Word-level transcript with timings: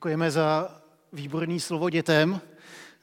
Děkujeme 0.00 0.30
za 0.30 0.68
výborný 1.12 1.60
slovo 1.60 1.90
dětem. 1.90 2.40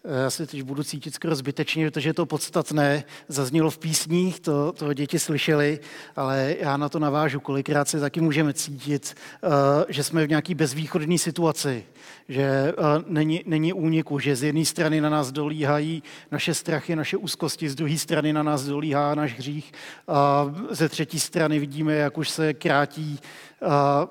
Já 0.04 0.30
se 0.30 0.48
teď 0.48 0.62
budu 0.62 0.84
cítit 0.84 1.14
skoro 1.14 1.36
zbytečně, 1.36 1.92
protože 1.92 2.14
to 2.14 2.26
podstatné 2.26 3.04
zaznělo 3.28 3.70
v 3.70 3.78
písních, 3.78 4.40
to, 4.40 4.72
to 4.72 4.94
děti 4.94 5.20
slyšeli, 5.20 5.80
ale 6.16 6.56
já 6.60 6.78
na 6.78 6.90
to 6.90 7.00
navážu. 7.00 7.40
Kolikrát 7.40 7.88
se 7.88 8.00
taky 8.00 8.22
můžeme 8.22 8.54
cítit, 8.54 9.16
eh, 9.44 9.48
že 9.90 10.04
jsme 10.04 10.26
v 10.26 10.30
nějaké 10.30 10.56
bezvýchodné 10.56 11.18
situaci, 11.18 11.84
že 12.30 12.44
eh, 12.44 12.74
není, 13.08 13.44
není 13.46 13.74
úniku, 13.74 14.20
že 14.20 14.36
z 14.36 14.44
jedné 14.44 14.66
strany 14.66 15.02
na 15.02 15.10
nás 15.10 15.32
dolíhají 15.32 16.04
naše 16.32 16.54
strachy, 16.54 16.96
naše 16.96 17.18
úzkosti, 17.18 17.70
z 17.70 17.76
druhé 17.76 17.98
strany 17.98 18.34
na 18.34 18.44
nás 18.44 18.64
dolíhá 18.64 19.16
náš 19.16 19.34
hřích 19.34 19.74
a 20.08 20.54
ze 20.70 20.90
třetí 20.90 21.20
strany 21.20 21.60
vidíme, 21.60 21.94
jak 21.94 22.18
už 22.18 22.30
se 22.30 22.54
krátí 22.54 23.20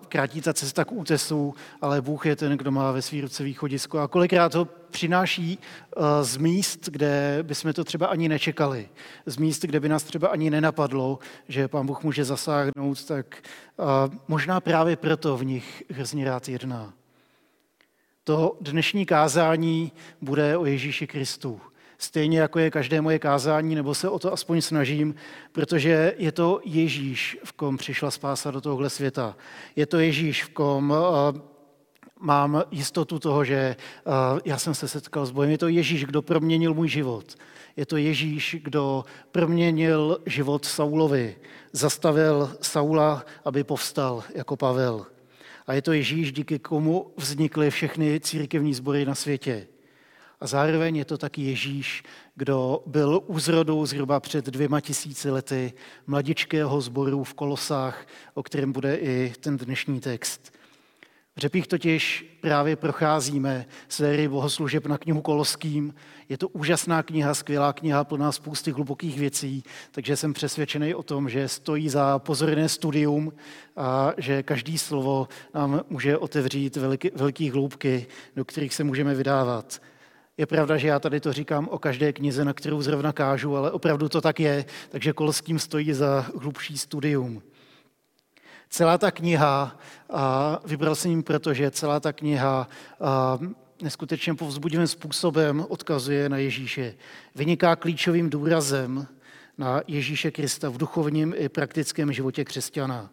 krátí 0.08 0.40
ta 0.40 0.52
cesta 0.52 0.84
k 0.84 0.92
útesu, 0.92 1.54
ale 1.80 2.02
Bůh 2.02 2.26
je 2.26 2.36
ten, 2.36 2.56
kdo 2.56 2.70
má 2.70 2.92
ve 2.92 3.02
svý 3.02 3.20
ruce 3.20 3.44
východisko. 3.44 3.98
A 3.98 4.08
kolikrát 4.08 4.54
ho 4.54 4.68
přináší 4.90 5.58
z 6.22 6.36
míst, 6.36 6.88
kde 6.88 7.38
bychom 7.42 7.72
to 7.72 7.84
třeba 7.84 8.06
ani 8.06 8.28
nečekali, 8.28 8.88
z 9.26 9.36
míst, 9.36 9.62
kde 9.62 9.80
by 9.80 9.88
nás 9.88 10.02
třeba 10.02 10.28
ani 10.28 10.50
nenapadlo, 10.50 11.18
že 11.48 11.68
Pán 11.68 11.86
Bůh 11.86 12.02
může 12.02 12.24
zasáhnout, 12.24 13.04
tak 13.04 13.42
možná 14.28 14.60
právě 14.60 14.96
proto 14.96 15.36
v 15.36 15.44
nich 15.44 15.84
hrozně 15.90 16.24
rád 16.24 16.48
jedná. 16.48 16.92
To 18.24 18.56
dnešní 18.60 19.06
kázání 19.06 19.92
bude 20.20 20.56
o 20.56 20.66
Ježíši 20.66 21.06
Kristu. 21.06 21.60
Stejně 21.98 22.40
jako 22.40 22.58
je 22.58 22.70
každé 22.70 23.00
moje 23.00 23.18
kázání, 23.18 23.74
nebo 23.74 23.94
se 23.94 24.08
o 24.08 24.18
to 24.18 24.32
aspoň 24.32 24.60
snažím, 24.60 25.14
protože 25.52 26.14
je 26.18 26.32
to 26.32 26.60
Ježíš, 26.64 27.38
v 27.44 27.52
kom 27.52 27.76
přišla 27.76 28.10
spása 28.10 28.50
do 28.50 28.60
tohohle 28.60 28.90
světa. 28.90 29.36
Je 29.76 29.86
to 29.86 29.98
Ježíš, 29.98 30.44
v 30.44 30.48
kom 30.48 30.90
uh, 30.90 31.40
mám 32.20 32.62
jistotu 32.70 33.18
toho, 33.18 33.44
že 33.44 33.76
uh, 34.04 34.12
já 34.44 34.58
jsem 34.58 34.74
se 34.74 34.88
setkal 34.88 35.26
s 35.26 35.30
bojem. 35.30 35.50
Je 35.50 35.58
to 35.58 35.68
Ježíš, 35.68 36.04
kdo 36.04 36.22
proměnil 36.22 36.74
můj 36.74 36.88
život. 36.88 37.34
Je 37.76 37.86
to 37.86 37.96
Ježíš, 37.96 38.56
kdo 38.62 39.04
proměnil 39.32 40.18
život 40.26 40.64
Saulovi. 40.64 41.36
Zastavil 41.72 42.56
Saula, 42.60 43.24
aby 43.44 43.64
povstal 43.64 44.24
jako 44.34 44.56
Pavel. 44.56 45.06
A 45.66 45.72
je 45.72 45.82
to 45.82 45.92
Ježíš, 45.92 46.32
díky 46.32 46.58
komu 46.58 47.12
vznikly 47.16 47.70
všechny 47.70 48.20
církevní 48.20 48.74
sbory 48.74 49.04
na 49.04 49.14
světě. 49.14 49.66
A 50.40 50.46
zároveň 50.46 50.96
je 50.96 51.04
to 51.04 51.18
taky 51.18 51.42
Ježíš, 51.42 52.04
kdo 52.34 52.82
byl 52.86 53.22
úzrodou 53.26 53.86
zhruba 53.86 54.20
před 54.20 54.46
dvěma 54.46 54.80
tisíci 54.80 55.30
lety 55.30 55.72
mladičkého 56.06 56.80
sboru 56.80 57.24
v 57.24 57.34
Kolosách, 57.34 58.06
o 58.34 58.42
kterém 58.42 58.72
bude 58.72 58.96
i 58.96 59.32
ten 59.40 59.56
dnešní 59.56 60.00
text. 60.00 60.55
Řepích 61.38 61.66
totiž 61.66 62.26
právě 62.40 62.76
procházíme 62.76 63.66
sérii 63.88 64.28
bohoslužeb 64.28 64.86
na 64.86 64.98
knihu 64.98 65.20
Koloským. 65.20 65.94
Je 66.28 66.38
to 66.38 66.48
úžasná 66.48 67.02
kniha, 67.02 67.34
skvělá 67.34 67.72
kniha, 67.72 68.04
plná 68.04 68.32
spousty 68.32 68.70
hlubokých 68.70 69.18
věcí, 69.18 69.62
takže 69.90 70.16
jsem 70.16 70.32
přesvědčený 70.32 70.94
o 70.94 71.02
tom, 71.02 71.28
že 71.28 71.48
stojí 71.48 71.88
za 71.88 72.18
pozorné 72.18 72.68
studium 72.68 73.32
a 73.76 74.12
že 74.16 74.42
každý 74.42 74.78
slovo 74.78 75.28
nám 75.54 75.80
může 75.90 76.18
otevřít 76.18 76.76
veliký, 76.76 77.10
veliký 77.14 77.50
hloubky, 77.50 78.06
do 78.36 78.44
kterých 78.44 78.74
se 78.74 78.84
můžeme 78.84 79.14
vydávat. 79.14 79.82
Je 80.36 80.46
pravda, 80.46 80.76
že 80.76 80.88
já 80.88 80.98
tady 80.98 81.20
to 81.20 81.32
říkám 81.32 81.68
o 81.68 81.78
každé 81.78 82.12
knize, 82.12 82.44
na 82.44 82.52
kterou 82.52 82.82
zrovna 82.82 83.12
kážu, 83.12 83.56
ale 83.56 83.70
opravdu 83.70 84.08
to 84.08 84.20
tak 84.20 84.40
je, 84.40 84.64
takže 84.88 85.12
Kolským 85.12 85.58
stojí 85.58 85.92
za 85.92 86.26
hlubší 86.40 86.78
studium. 86.78 87.42
Celá 88.70 88.98
ta 88.98 89.10
kniha, 89.10 89.76
a 90.10 90.58
vybral 90.64 90.94
jsem 90.94 91.10
jim 91.10 91.22
proto, 91.22 91.54
že 91.54 91.70
celá 91.70 92.00
ta 92.00 92.12
kniha 92.12 92.68
a, 93.00 93.38
neskutečně 93.82 94.34
povzbudivým 94.34 94.86
způsobem 94.86 95.66
odkazuje 95.68 96.28
na 96.28 96.36
Ježíše. 96.36 96.94
Vyniká 97.34 97.76
klíčovým 97.76 98.30
důrazem 98.30 99.06
na 99.58 99.80
Ježíše 99.88 100.30
Krista 100.30 100.68
v 100.68 100.76
duchovním 100.76 101.34
i 101.36 101.48
praktickém 101.48 102.12
životě 102.12 102.44
křesťana. 102.44 103.10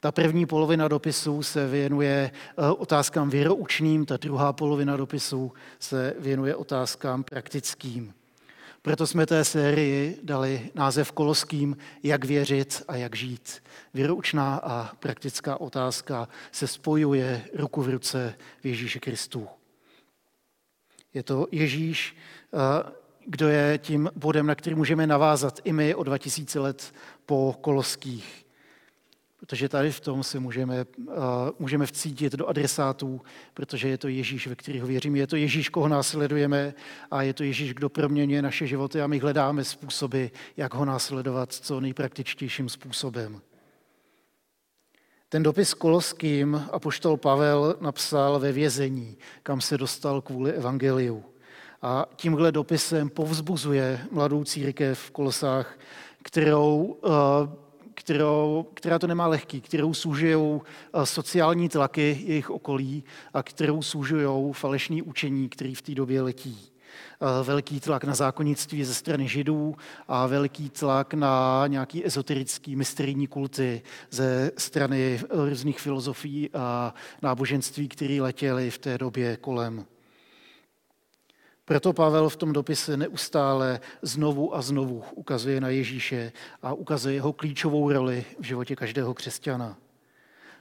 Ta 0.00 0.12
první 0.12 0.46
polovina 0.46 0.88
dopisu 0.88 1.42
se 1.42 1.66
věnuje 1.66 2.30
eh, 2.32 2.70
otázkám 2.70 3.30
věroučným, 3.30 4.06
ta 4.06 4.16
druhá 4.16 4.52
polovina 4.52 4.96
dopisu 4.96 5.52
se 5.78 6.14
věnuje 6.18 6.56
otázkám 6.56 7.24
praktickým. 7.24 8.14
Proto 8.84 9.06
jsme 9.06 9.26
té 9.26 9.44
sérii 9.44 10.18
dali 10.22 10.70
název 10.74 11.12
Koloským 11.12 11.76
Jak 12.02 12.24
věřit 12.24 12.82
a 12.88 12.96
jak 12.96 13.16
žít. 13.16 13.62
Věroučná 13.94 14.56
a 14.56 14.94
praktická 14.94 15.60
otázka 15.60 16.28
se 16.52 16.66
spojuje 16.66 17.44
ruku 17.54 17.82
v 17.82 17.88
ruce 17.88 18.34
v 18.60 18.66
Ježíši 18.66 19.00
Kristu. 19.00 19.48
Je 21.14 21.22
to 21.22 21.46
Ježíš, 21.52 22.16
eh, 22.54 22.92
kdo 23.26 23.48
je 23.48 23.78
tím 23.78 24.10
bodem, 24.16 24.46
na 24.46 24.54
který 24.54 24.76
můžeme 24.76 25.06
navázat 25.06 25.60
i 25.64 25.72
my 25.72 25.94
o 25.94 26.02
2000 26.02 26.60
let 26.60 26.94
po 27.26 27.56
Koloských. 27.60 28.43
Protože 29.46 29.68
tady 29.68 29.92
v 29.92 30.00
tom 30.00 30.22
si 30.22 30.38
můžeme, 30.38 30.84
uh, 30.98 31.14
můžeme 31.58 31.86
vcítit 31.86 32.32
do 32.32 32.46
adresátů, 32.46 33.20
protože 33.54 33.88
je 33.88 33.98
to 33.98 34.08
Ježíš, 34.08 34.46
ve 34.46 34.54
kterého 34.54 34.86
věříme. 34.86 35.18
Je 35.18 35.26
to 35.26 35.36
Ježíš, 35.36 35.68
koho 35.68 35.88
následujeme 35.88 36.74
a 37.10 37.22
je 37.22 37.34
to 37.34 37.44
Ježíš, 37.44 37.74
kdo 37.74 37.88
proměňuje 37.88 38.42
naše 38.42 38.66
životy 38.66 39.02
a 39.02 39.06
my 39.06 39.18
hledáme 39.18 39.64
způsoby, 39.64 40.26
jak 40.56 40.74
ho 40.74 40.84
následovat 40.84 41.52
co 41.52 41.80
nejpraktičtějším 41.80 42.68
způsobem. 42.68 43.40
Ten 45.28 45.42
dopis 45.42 45.74
Koloským 45.74 46.62
apoštol 46.72 47.16
Pavel 47.16 47.76
napsal 47.80 48.40
ve 48.40 48.52
vězení, 48.52 49.16
kam 49.42 49.60
se 49.60 49.78
dostal 49.78 50.20
kvůli 50.20 50.52
evangeliu. 50.52 51.24
A 51.82 52.06
tímhle 52.16 52.52
dopisem 52.52 53.08
povzbuzuje 53.08 54.00
mladou 54.10 54.44
církev 54.44 54.98
v 54.98 55.10
Kolosách, 55.10 55.78
kterou 56.22 56.82
uh, 56.82 57.63
kterou, 57.94 58.66
která 58.74 58.98
to 58.98 59.06
nemá 59.06 59.26
lehký, 59.26 59.60
kterou 59.60 59.94
služují 59.94 60.60
eh, 60.60 61.06
sociální 61.06 61.68
tlaky 61.68 62.22
jejich 62.24 62.50
okolí 62.50 63.04
a 63.34 63.42
kterou 63.42 63.82
služují 63.82 64.52
falešní 64.52 65.02
učení, 65.02 65.48
který 65.48 65.74
v 65.74 65.82
té 65.82 65.94
době 65.94 66.22
letí. 66.22 66.74
Eh, 67.22 67.44
velký 67.44 67.80
tlak 67.80 68.04
na 68.04 68.14
zákonnictví 68.14 68.84
ze 68.84 68.94
strany 68.94 69.28
židů 69.28 69.74
a 70.08 70.26
velký 70.26 70.70
tlak 70.70 71.14
na 71.14 71.64
nějaký 71.66 72.06
ezoterický 72.06 72.76
mysterijní 72.76 73.26
kulty 73.26 73.82
ze 74.10 74.50
strany 74.58 75.20
různých 75.30 75.80
filozofií 75.80 76.50
a 76.54 76.94
náboženství, 77.22 77.88
které 77.88 78.20
letěly 78.20 78.70
v 78.70 78.78
té 78.78 78.98
době 78.98 79.36
kolem. 79.36 79.84
Proto 81.64 81.92
Pavel 81.92 82.28
v 82.28 82.36
tom 82.36 82.52
dopise 82.52 82.96
neustále 82.96 83.80
znovu 84.02 84.56
a 84.56 84.62
znovu 84.62 85.04
ukazuje 85.14 85.60
na 85.60 85.68
Ježíše 85.68 86.32
a 86.62 86.72
ukazuje 86.72 87.14
jeho 87.14 87.32
klíčovou 87.32 87.92
roli 87.92 88.24
v 88.40 88.44
životě 88.44 88.76
každého 88.76 89.14
křesťana. 89.14 89.76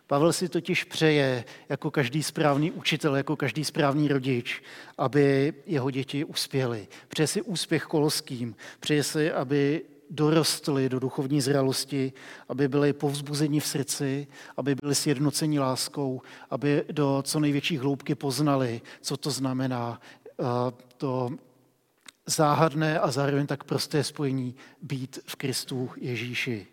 Pavel 0.07 0.33
si 0.33 0.49
totiž 0.49 0.83
přeje, 0.83 1.43
jako 1.69 1.91
každý 1.91 2.23
správný 2.23 2.71
učitel, 2.71 3.15
jako 3.15 3.35
každý 3.35 3.65
správný 3.65 4.07
rodič, 4.07 4.63
aby 4.97 5.53
jeho 5.65 5.91
děti 5.91 6.23
uspěly. 6.25 6.87
Přeje 7.07 7.27
si 7.27 7.41
úspěch 7.41 7.83
koloským, 7.83 8.55
přeje 8.79 9.03
si, 9.03 9.31
aby 9.31 9.81
dorostli 10.09 10.89
do 10.89 10.99
duchovní 10.99 11.41
zralosti, 11.41 12.13
aby 12.49 12.67
byli 12.67 12.93
povzbuzeni 12.93 13.59
v 13.59 13.67
srdci, 13.67 14.27
aby 14.57 14.75
byli 14.75 14.95
sjednoceni 14.95 15.59
láskou, 15.59 16.21
aby 16.49 16.83
do 16.91 17.23
co 17.25 17.39
největší 17.39 17.77
hloubky 17.77 18.15
poznali, 18.15 18.81
co 19.01 19.17
to 19.17 19.31
znamená 19.31 20.01
to 21.03 21.29
záhadné 22.25 22.99
a 22.99 23.11
zároveň 23.11 23.47
tak 23.47 23.63
prosté 23.63 24.03
spojení 24.03 24.55
být 24.81 25.19
v 25.25 25.35
Kristu 25.35 25.91
Ježíši. 25.97 26.67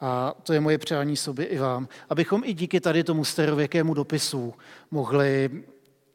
A 0.00 0.34
to 0.42 0.52
je 0.52 0.60
moje 0.60 0.78
přání 0.78 1.16
sobě 1.16 1.46
i 1.46 1.58
vám, 1.58 1.88
abychom 2.08 2.42
i 2.44 2.54
díky 2.54 2.80
tady 2.80 3.04
tomu 3.04 3.24
starověkému 3.24 3.94
dopisu 3.94 4.54
mohli 4.90 5.64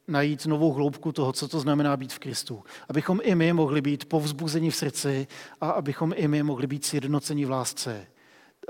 najít 0.07 0.45
novou 0.45 0.73
hloubku 0.73 1.11
toho, 1.11 1.33
co 1.33 1.47
to 1.47 1.59
znamená 1.59 1.97
být 1.97 2.13
v 2.13 2.19
Kristu. 2.19 2.63
Abychom 2.89 3.19
i 3.23 3.35
my 3.35 3.53
mohli 3.53 3.81
být 3.81 4.05
povzbuzeni 4.05 4.69
v 4.69 4.75
srdci 4.75 5.27
a 5.61 5.69
abychom 5.69 6.13
i 6.15 6.27
my 6.27 6.43
mohli 6.43 6.67
být 6.67 6.85
sjednoceni 6.85 7.45
v 7.45 7.49
lásce. 7.49 8.07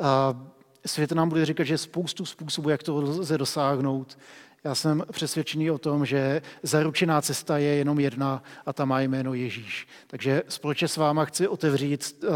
A 0.01 0.42
svět 0.85 1.12
nám 1.12 1.30
bude 1.30 1.45
říkat, 1.45 1.63
že 1.63 1.74
je 1.74 1.77
spoustu 1.77 2.25
způsobů, 2.25 2.69
jak 2.69 2.83
to 2.83 3.01
lze 3.01 3.38
dosáhnout. 3.38 4.18
Já 4.63 4.75
jsem 4.75 5.03
přesvědčený 5.12 5.71
o 5.71 5.77
tom, 5.77 6.06
že 6.06 6.41
zaručená 6.63 7.21
cesta 7.21 7.57
je 7.57 7.75
jenom 7.75 8.00
jedna 8.00 8.44
a 8.65 8.74
ta 8.74 8.85
má 8.85 9.01
jméno 9.01 9.33
Ježíš. 9.33 9.88
Takže 10.07 10.44
společně 10.47 10.88
s 10.88 10.97
váma 10.97 11.25
chci 11.25 11.47
otevřít 11.47 12.24
uh, 12.24 12.30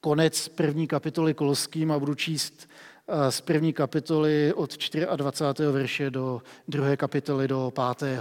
konec 0.00 0.48
první 0.48 0.86
kapitoly 0.86 1.34
Koloským 1.34 1.92
a 1.92 1.98
budu 1.98 2.14
číst 2.14 2.68
uh, 3.06 3.14
z 3.30 3.40
první 3.40 3.72
kapitoly 3.72 4.52
od 4.52 4.76
24. 5.16 5.70
verše 5.72 6.10
do 6.10 6.42
druhé 6.68 6.96
kapitoly 6.96 7.48
do 7.48 7.72
5. 7.98 8.12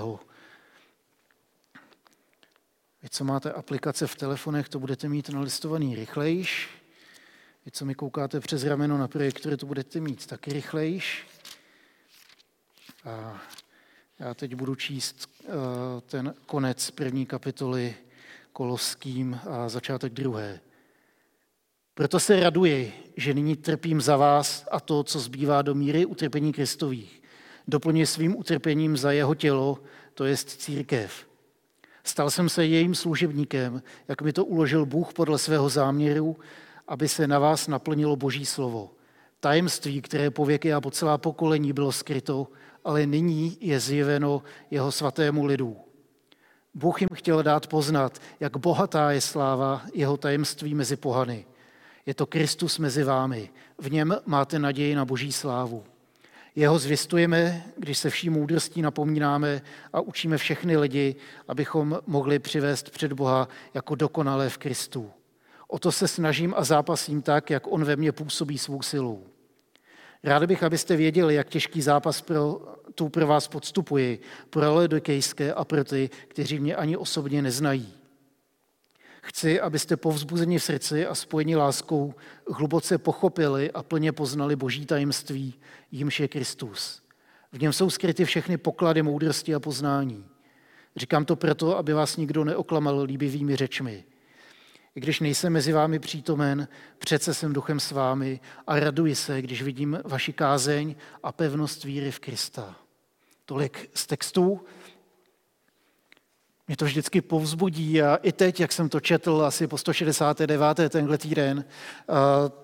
Vy, 3.03 3.09
co 3.09 3.23
máte 3.23 3.51
aplikace 3.51 4.07
v 4.07 4.15
telefonech, 4.15 4.69
to 4.69 4.79
budete 4.79 5.09
mít 5.09 5.29
nalistovaný 5.29 5.95
rychlejš. 5.95 6.80
Vy, 7.65 7.71
co 7.71 7.85
mi 7.85 7.95
koukáte 7.95 8.39
přes 8.39 8.63
rameno 8.63 8.97
na 8.97 9.07
projektory, 9.07 9.57
to 9.57 9.65
budete 9.65 9.99
mít 9.99 10.25
taky 10.25 10.53
rychlejš. 10.53 11.27
A 13.05 13.41
já 14.19 14.33
teď 14.33 14.55
budu 14.55 14.75
číst 14.75 15.29
eh, 15.43 15.47
ten 16.01 16.33
konec 16.45 16.91
první 16.91 17.25
kapitoly 17.25 17.95
Koloským 18.53 19.39
a 19.49 19.69
začátek 19.69 20.13
druhé. 20.13 20.59
Proto 21.93 22.19
se 22.19 22.39
raduji, 22.39 22.93
že 23.17 23.33
nyní 23.33 23.55
trpím 23.55 24.01
za 24.01 24.17
vás 24.17 24.67
a 24.71 24.79
to, 24.79 25.03
co 25.03 25.19
zbývá 25.19 25.61
do 25.61 25.75
míry 25.75 26.05
utrpení 26.05 26.53
Kristových. 26.53 27.21
Doplně 27.67 28.07
svým 28.07 28.35
utrpením 28.35 28.97
za 28.97 29.11
jeho 29.11 29.35
tělo, 29.35 29.79
to 30.13 30.25
jest 30.25 30.49
církev. 30.49 31.27
Stal 32.03 32.31
jsem 32.31 32.49
se 32.49 32.65
jejím 32.65 32.95
služebníkem, 32.95 33.81
jak 34.07 34.21
mi 34.21 34.33
to 34.33 34.45
uložil 34.45 34.85
Bůh 34.85 35.13
podle 35.13 35.37
svého 35.37 35.69
záměru, 35.69 36.37
aby 36.91 37.07
se 37.07 37.27
na 37.27 37.39
vás 37.39 37.67
naplnilo 37.67 38.15
Boží 38.15 38.45
slovo. 38.45 38.91
Tajemství, 39.39 40.01
které 40.01 40.29
po 40.29 40.45
věky 40.45 40.73
a 40.73 40.81
po 40.81 40.91
celá 40.91 41.17
pokolení 41.17 41.73
bylo 41.73 41.91
skryto, 41.91 42.47
ale 42.85 43.05
nyní 43.05 43.57
je 43.61 43.79
zjeveno 43.79 44.43
jeho 44.71 44.91
svatému 44.91 45.45
lidu. 45.45 45.77
Bůh 46.73 47.01
jim 47.01 47.09
chtěl 47.13 47.43
dát 47.43 47.67
poznat, 47.67 48.19
jak 48.39 48.57
bohatá 48.57 49.11
je 49.11 49.21
sláva 49.21 49.81
jeho 49.93 50.17
tajemství 50.17 50.75
mezi 50.75 50.95
pohany. 50.95 51.45
Je 52.05 52.13
to 52.13 52.25
Kristus 52.25 52.79
mezi 52.79 53.03
vámi. 53.03 53.49
V 53.77 53.91
něm 53.91 54.15
máte 54.25 54.59
naději 54.59 54.95
na 54.95 55.05
boží 55.05 55.31
slávu. 55.31 55.83
Jeho 56.55 56.79
zvěstujeme, 56.79 57.65
když 57.77 57.97
se 57.97 58.09
vší 58.09 58.29
moudrostí 58.29 58.81
napomínáme 58.81 59.61
a 59.93 60.01
učíme 60.01 60.37
všechny 60.37 60.77
lidi, 60.77 61.15
abychom 61.47 61.99
mohli 62.07 62.39
přivést 62.39 62.89
před 62.89 63.13
Boha 63.13 63.47
jako 63.73 63.95
dokonalé 63.95 64.49
v 64.49 64.57
Kristu. 64.57 65.11
O 65.71 65.79
to 65.79 65.91
se 65.91 66.07
snažím 66.07 66.53
a 66.57 66.63
zápasím 66.63 67.21
tak, 67.21 67.49
jak 67.49 67.71
on 67.71 67.83
ve 67.83 67.95
mně 67.95 68.11
působí 68.11 68.57
svou 68.57 68.81
silou. 68.81 69.23
Rád 70.23 70.45
bych, 70.45 70.63
abyste 70.63 70.95
věděli, 70.95 71.35
jak 71.35 71.49
těžký 71.49 71.81
zápas 71.81 72.21
pro, 72.21 72.61
tu 72.95 73.09
pro 73.09 73.27
vás 73.27 73.47
podstupuji, 73.47 74.19
pro 74.49 74.75
Ledokejské 74.75 75.53
a 75.53 75.65
pro 75.65 75.83
ty, 75.83 76.09
kteří 76.27 76.59
mě 76.59 76.75
ani 76.75 76.97
osobně 76.97 77.41
neznají. 77.41 77.93
Chci, 79.21 79.61
abyste 79.61 79.97
povzbuzeni 79.97 80.59
v 80.59 80.63
srdci 80.63 81.05
a 81.05 81.15
spojeni 81.15 81.55
láskou 81.55 82.13
hluboce 82.47 82.97
pochopili 82.97 83.71
a 83.71 83.83
plně 83.83 84.11
poznali 84.11 84.55
boží 84.55 84.85
tajemství, 84.85 85.53
jimž 85.91 86.19
je 86.19 86.27
Kristus. 86.27 87.01
V 87.51 87.61
něm 87.61 87.73
jsou 87.73 87.89
skryty 87.89 88.25
všechny 88.25 88.57
poklady 88.57 89.01
moudrosti 89.01 89.55
a 89.55 89.59
poznání. 89.59 90.25
Říkám 90.95 91.25
to 91.25 91.35
proto, 91.35 91.77
aby 91.77 91.93
vás 91.93 92.17
nikdo 92.17 92.43
neoklamal 92.43 93.01
líbivými 93.01 93.55
řečmi. 93.55 94.03
I 94.95 94.99
když 94.99 95.19
nejsem 95.19 95.53
mezi 95.53 95.73
vámi 95.73 95.99
přítomen, 95.99 96.67
přece 96.97 97.33
jsem 97.33 97.53
duchem 97.53 97.79
s 97.79 97.91
vámi 97.91 98.39
a 98.67 98.79
raduji 98.79 99.15
se, 99.15 99.41
když 99.41 99.61
vidím 99.61 99.99
vaši 100.03 100.33
kázeň 100.33 100.95
a 101.23 101.31
pevnost 101.31 101.83
víry 101.83 102.11
v 102.11 102.19
Krista. 102.19 102.75
Tolik 103.45 103.89
z 103.93 104.07
textů. 104.07 104.61
Mě 106.67 106.77
to 106.77 106.85
vždycky 106.85 107.21
povzbudí 107.21 108.01
a 108.01 108.15
i 108.15 108.31
teď, 108.31 108.59
jak 108.59 108.71
jsem 108.71 108.89
to 108.89 108.99
četl 108.99 109.43
asi 109.45 109.67
po 109.67 109.77
169. 109.77 110.59
tenhle 110.89 111.17
týden, 111.17 111.65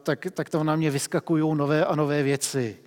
tak, 0.04 0.28
tak 0.32 0.50
tam 0.50 0.66
na 0.66 0.76
mě 0.76 0.92
vyskakují 0.92 1.56
nové 1.56 1.86
a 1.86 1.96
nové 1.96 2.24
věci. 2.24 2.78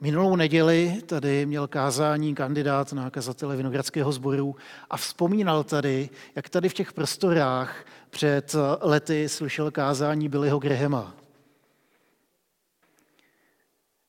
Minulou 0.00 0.36
neděli 0.36 1.02
tady 1.06 1.46
měl 1.46 1.68
kázání 1.68 2.34
kandidát 2.34 2.92
na 2.92 3.10
kazatele 3.10 3.56
Vinogradského 3.56 4.12
sboru 4.12 4.56
a 4.90 4.96
vzpomínal 4.96 5.64
tady, 5.64 6.10
jak 6.34 6.48
tady 6.48 6.68
v 6.68 6.74
těch 6.74 6.92
prostorách 6.92 7.84
před 8.10 8.56
lety 8.80 9.28
slyšel 9.28 9.70
kázání 9.70 10.28
Billyho 10.28 10.58
Grahama. 10.58 11.14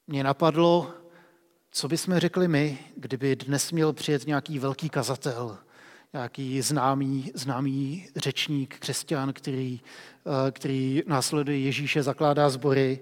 Mě 0.07 0.23
napadlo, 0.23 0.93
co 1.71 1.87
bychom 1.87 2.17
řekli 2.17 2.47
my, 2.47 2.79
kdyby 2.95 3.35
dnes 3.35 3.71
měl 3.71 3.93
přijet 3.93 4.27
nějaký 4.27 4.59
velký 4.59 4.89
kazatel, 4.89 5.57
nějaký 6.13 6.61
známý, 6.61 7.31
známý 7.35 8.07
řečník, 8.15 8.79
křesťan, 8.79 9.33
který, 9.33 9.81
eh, 10.25 10.51
který 10.51 11.03
následuje 11.07 11.59
Ježíše, 11.59 12.03
zakládá 12.03 12.49
sbory, 12.49 12.99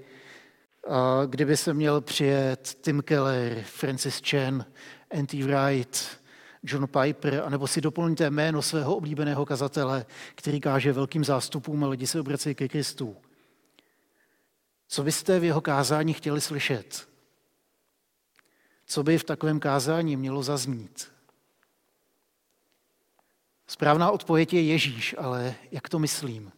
kdyby 1.26 1.58
se 1.58 1.74
měl 1.74 2.02
přijet 2.02 2.78
Tim 2.82 3.02
Keller, 3.02 3.64
Francis 3.64 4.22
Chen, 4.30 4.66
N.T. 5.10 5.44
Wright, 5.44 6.20
John 6.64 6.88
Piper, 6.88 7.42
anebo 7.46 7.68
si 7.68 7.82
doplňte 7.82 8.30
jméno 8.30 8.62
svého 8.62 8.96
oblíbeného 8.96 9.46
kazatele, 9.46 10.06
který 10.36 10.62
káže 10.62 10.94
velkým 10.94 11.26
zástupům 11.26 11.84
a 11.84 11.88
lidi 11.88 12.08
se 12.08 12.20
obracejí 12.20 12.56
ke 12.56 12.68
Kristu. 12.68 13.18
Co 14.88 15.04
byste 15.04 15.40
v 15.40 15.44
jeho 15.44 15.62
kázání 15.62 16.14
chtěli 16.14 16.42
slyšet? 16.42 17.08
Co 18.86 19.04
by 19.04 19.18
v 19.18 19.24
takovém 19.24 19.60
kázání 19.60 20.16
mělo 20.16 20.44
zaznít? 20.44 21.12
Správná 23.68 24.12
odpověď 24.12 24.54
je 24.54 24.62
Ježíš, 24.62 25.16
ale 25.18 25.56
jak 25.72 25.90
to 25.90 26.00
myslím? 26.00 26.52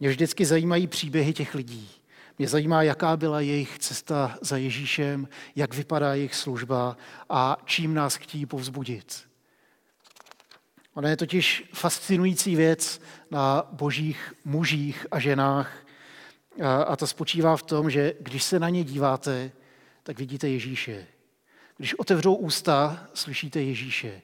Mě 0.00 0.08
vždycky 0.08 0.46
zajímají 0.46 0.86
příběhy 0.86 1.32
těch 1.32 1.54
lidí. 1.54 2.03
Mě 2.38 2.48
zajímá, 2.48 2.82
jaká 2.82 3.16
byla 3.16 3.40
jejich 3.40 3.78
cesta 3.78 4.38
za 4.40 4.56
Ježíšem, 4.56 5.28
jak 5.56 5.74
vypadá 5.74 6.14
jejich 6.14 6.34
služba 6.34 6.96
a 7.28 7.56
čím 7.64 7.94
nás 7.94 8.16
chtějí 8.16 8.46
povzbudit. 8.46 9.28
Ona 10.94 11.08
je 11.08 11.16
totiž 11.16 11.70
fascinující 11.74 12.56
věc 12.56 13.00
na 13.30 13.68
božích 13.72 14.34
mužích 14.44 15.06
a 15.10 15.18
ženách 15.18 15.86
a 16.86 16.96
to 16.96 17.06
spočívá 17.06 17.56
v 17.56 17.62
tom, 17.62 17.90
že 17.90 18.14
když 18.20 18.42
se 18.42 18.58
na 18.58 18.68
ně 18.68 18.84
díváte, 18.84 19.52
tak 20.02 20.18
vidíte 20.18 20.48
Ježíše. 20.48 21.06
Když 21.76 21.94
otevřou 21.94 22.34
ústa, 22.34 23.06
slyšíte 23.14 23.62
Ježíše. 23.62 24.22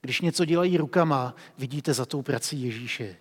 Když 0.00 0.20
něco 0.20 0.44
dělají 0.44 0.76
rukama, 0.76 1.34
vidíte 1.58 1.94
za 1.94 2.06
tou 2.06 2.22
prací 2.22 2.62
Ježíše 2.62 3.16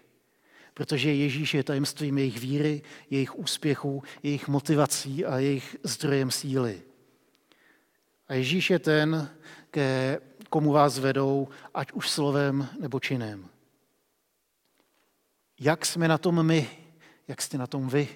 protože 0.78 1.14
Ježíš 1.14 1.54
je 1.54 1.64
tajemstvím 1.64 2.18
jejich 2.18 2.40
víry, 2.40 2.82
jejich 3.10 3.40
úspěchů, 3.40 4.04
jejich 4.24 4.48
motivací 4.48 5.26
a 5.26 5.38
jejich 5.38 5.78
zdrojem 5.84 6.32
síly. 6.32 6.82
A 8.28 8.34
Ježíš 8.34 8.70
je 8.70 8.80
ten, 8.80 9.30
ke 9.72 10.20
komu 10.50 10.72
vás 10.72 11.00
vedou, 11.00 11.48
ať 11.74 11.92
už 11.92 12.10
slovem 12.10 12.68
nebo 12.80 13.00
činem. 13.00 13.50
Jak 15.60 15.86
jsme 15.86 16.08
na 16.08 16.18
tom 16.18 16.46
my, 16.46 16.70
jak 17.28 17.42
jste 17.42 17.58
na 17.58 17.68
tom 17.68 17.90
vy? 17.90 18.08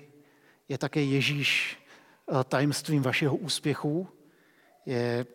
Je 0.70 0.78
také 0.78 1.04
Ježíš 1.04 1.78
eh, 1.78 2.44
tajemstvím 2.44 3.02
vašeho 3.02 3.36
úspěchu? 3.36 4.08
Je 4.86 5.26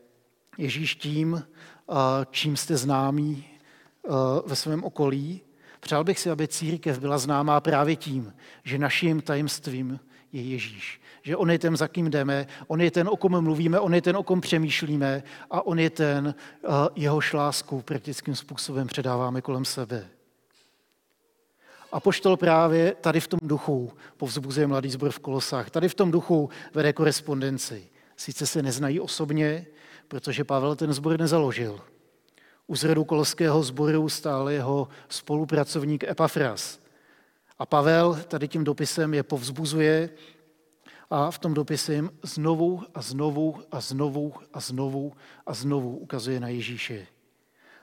Ježíš 0.59 0.95
tím, 0.95 1.47
eh, 1.91 1.95
čím 2.31 2.57
jste 2.57 2.77
známí 2.77 3.45
eh, 3.45 4.09
ve 4.47 4.57
svém 4.57 4.85
okolí? 4.85 5.46
Přál 5.87 6.05
bych 6.05 6.19
si, 6.19 6.31
aby 6.31 6.49
církev 6.49 6.99
byla 6.99 7.19
známá 7.19 7.61
právě 7.61 7.97
tím, 7.97 8.35
že 8.65 8.79
naším 8.79 9.21
tajemstvím 9.21 10.01
je 10.33 10.43
Ježíš. 10.43 11.01
Že 11.23 11.37
on 11.37 11.51
je 11.51 11.59
ten, 11.59 11.77
za 11.77 11.89
kým 11.89 12.11
jdeme, 12.11 12.47
on 12.67 12.81
je 12.81 12.91
ten, 12.91 13.09
o 13.09 13.17
kom 13.17 13.41
mluvíme, 13.41 13.81
on 13.81 13.95
je 13.95 14.03
ten, 14.03 14.17
o 14.17 14.23
kom 14.23 14.41
přemýšlíme 14.41 15.23
a 15.51 15.67
on 15.67 15.79
je 15.79 15.91
ten, 15.91 16.35
eh, 16.65 16.69
jeho 16.97 17.21
lásku 17.35 17.83
praktickým 17.83 18.35
způsobem 18.35 18.87
předáváme 18.87 19.41
kolem 19.41 19.65
sebe. 19.65 20.09
A 21.93 22.01
poštol 22.01 22.37
právě 22.37 22.95
tady 23.01 23.21
v 23.21 23.29
tom 23.29 23.39
duchu 23.43 23.93
povzbuzuje 24.17 24.67
mladý 24.67 24.91
zbor 24.91 25.11
v 25.11 25.19
Kolosách. 25.19 25.71
Tady 25.71 25.89
v 25.89 25.95
tom 25.95 26.11
duchu 26.11 26.51
vede 26.75 26.93
korespondenci. 26.93 27.89
Sice 28.17 28.47
se 28.47 28.63
neznají 28.63 29.01
osobně, 29.01 29.67
protože 30.09 30.45
Pavel 30.45 30.77
ten 30.77 30.93
zbor 30.93 31.19
nezaložil, 31.19 31.81
u 32.67 32.77
zrodu 32.77 33.05
kolského 33.05 33.63
sboru 33.63 34.09
stál 34.09 34.51
jeho 34.51 34.89
spolupracovník 35.09 36.05
Epafras. 36.05 36.81
A 37.59 37.67
Pavel 37.67 38.15
tady 38.29 38.49
tím 38.49 38.65
dopisem 38.65 39.15
je 39.15 39.23
povzbuzuje 39.23 40.11
a 41.11 41.31
v 41.31 41.39
tom 41.39 41.55
dopise 41.55 41.95
jim 41.95 42.11
znovu 42.23 42.83
a 42.95 43.03
znovu 43.03 43.63
a 43.73 43.81
znovu 43.81 44.35
a 44.53 44.61
znovu 44.61 45.13
a 45.47 45.55
znovu 45.55 45.97
ukazuje 45.97 46.41
na 46.41 46.49
Ježíše. 46.49 47.07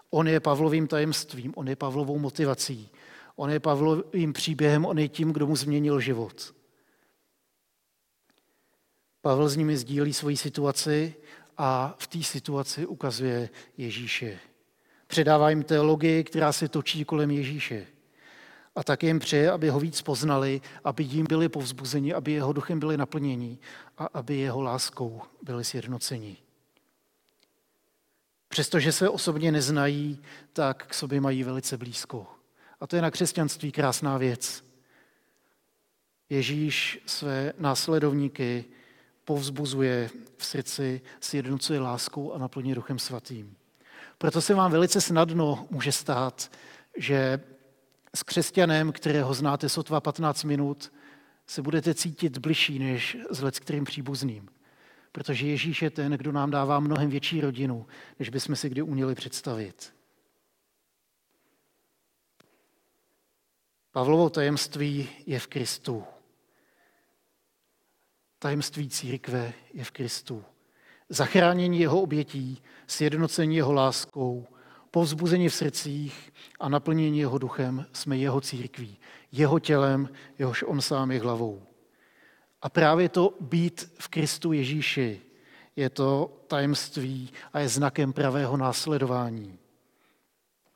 On 0.09 0.27
je 0.27 0.39
Pavlovým 0.39 0.87
tajemstvím, 0.87 1.53
on 1.55 1.69
je 1.69 1.75
Pavlovou 1.75 2.19
motivací, 2.19 2.89
on 3.35 3.49
je 3.49 3.59
Pavlovým 3.59 4.33
příběhem, 4.33 4.85
on 4.85 4.99
je 4.99 5.09
tím, 5.09 5.33
kdo 5.33 5.47
mu 5.47 5.55
změnil 5.55 5.99
život. 5.99 6.53
Pavel 9.21 9.49
s 9.49 9.55
nimi 9.55 9.77
sdílí 9.77 10.13
svoji 10.13 10.37
situaci 10.37 11.15
a 11.57 11.95
v 11.97 12.07
té 12.07 12.23
situaci 12.23 12.85
ukazuje 12.85 13.49
Ježíše. 13.77 14.39
Předává 15.13 15.49
jim 15.49 15.63
teologii, 15.63 16.23
která 16.23 16.53
se 16.53 16.67
točí 16.67 17.05
kolem 17.05 17.31
Ježíše. 17.31 17.87
A 18.75 18.83
tak 18.83 19.03
jim 19.03 19.19
přeje, 19.19 19.51
aby 19.51 19.69
ho 19.69 19.79
víc 19.79 20.01
poznali, 20.01 20.61
aby 20.83 21.03
jim 21.03 21.25
byli 21.29 21.49
povzbuzeni, 21.49 22.13
aby 22.13 22.31
jeho 22.31 22.53
duchem 22.53 22.79
byli 22.79 22.97
naplněni 22.97 23.57
a 23.97 24.05
aby 24.13 24.35
jeho 24.35 24.61
láskou 24.61 25.21
byli 25.41 25.63
sjednoceni. 25.63 26.37
Přestože 28.47 28.91
se 28.91 29.09
osobně 29.09 29.51
neznají, 29.51 30.21
tak 30.53 30.85
k 30.87 30.93
sobě 30.93 31.21
mají 31.21 31.43
velice 31.43 31.77
blízko. 31.77 32.27
A 32.79 32.87
to 32.87 32.95
je 32.95 33.01
na 33.01 33.11
křesťanství 33.11 33.71
krásná 33.71 34.17
věc. 34.17 34.63
Ježíš 36.29 37.01
své 37.05 37.53
následovníky 37.59 38.65
povzbuzuje 39.25 40.09
v 40.37 40.45
srdci, 40.45 41.01
sjednocuje 41.19 41.79
láskou 41.79 42.33
a 42.33 42.37
naplňuje 42.37 42.75
duchem 42.75 42.99
svatým. 42.99 43.55
Proto 44.23 44.41
se 44.41 44.53
vám 44.53 44.71
velice 44.71 45.01
snadno 45.01 45.67
může 45.69 45.91
stát, 45.91 46.51
že 46.97 47.39
s 48.15 48.23
křesťanem, 48.23 48.91
kterého 48.91 49.33
znáte 49.33 49.69
sotva 49.69 50.01
15 50.01 50.43
minut, 50.43 50.93
se 51.47 51.61
budete 51.61 51.93
cítit 51.93 52.37
bližší 52.37 52.79
než 52.79 53.17
s 53.31 53.59
kterým 53.59 53.83
příbuzným. 53.83 54.49
Protože 55.11 55.47
Ježíš 55.47 55.81
je 55.81 55.89
ten, 55.89 56.11
kdo 56.11 56.31
nám 56.31 56.51
dává 56.51 56.79
mnohem 56.79 57.09
větší 57.09 57.41
rodinu, 57.41 57.87
než 58.19 58.29
bychom 58.29 58.55
si 58.55 58.69
kdy 58.69 58.81
uměli 58.81 59.15
představit. 59.15 59.93
Pavlovo 63.91 64.29
tajemství 64.29 65.09
je 65.25 65.39
v 65.39 65.47
Kristu. 65.47 66.03
Tajemství 68.39 68.89
církve 68.89 69.53
je 69.73 69.83
v 69.83 69.91
Kristu. 69.91 70.45
Zachránění 71.09 71.79
jeho 71.79 72.01
obětí, 72.01 72.61
sjednocení 72.87 73.55
jeho 73.55 73.73
láskou, 73.73 74.47
povzbuzení 74.91 75.49
v 75.49 75.53
srdcích 75.53 76.33
a 76.59 76.69
naplnění 76.69 77.19
jeho 77.19 77.37
duchem 77.37 77.85
jsme 77.93 78.17
jeho 78.17 78.41
církví, 78.41 78.97
jeho 79.31 79.59
tělem, 79.59 80.09
jehož 80.39 80.63
on 80.63 80.81
sám 80.81 81.11
je 81.11 81.21
hlavou. 81.21 81.61
A 82.61 82.69
právě 82.69 83.09
to 83.09 83.33
být 83.39 83.91
v 83.99 84.07
Kristu 84.07 84.53
Ježíši 84.53 85.21
je 85.75 85.89
to 85.89 86.31
tajemství 86.47 87.29
a 87.53 87.59
je 87.59 87.69
znakem 87.69 88.13
pravého 88.13 88.57
následování. 88.57 89.59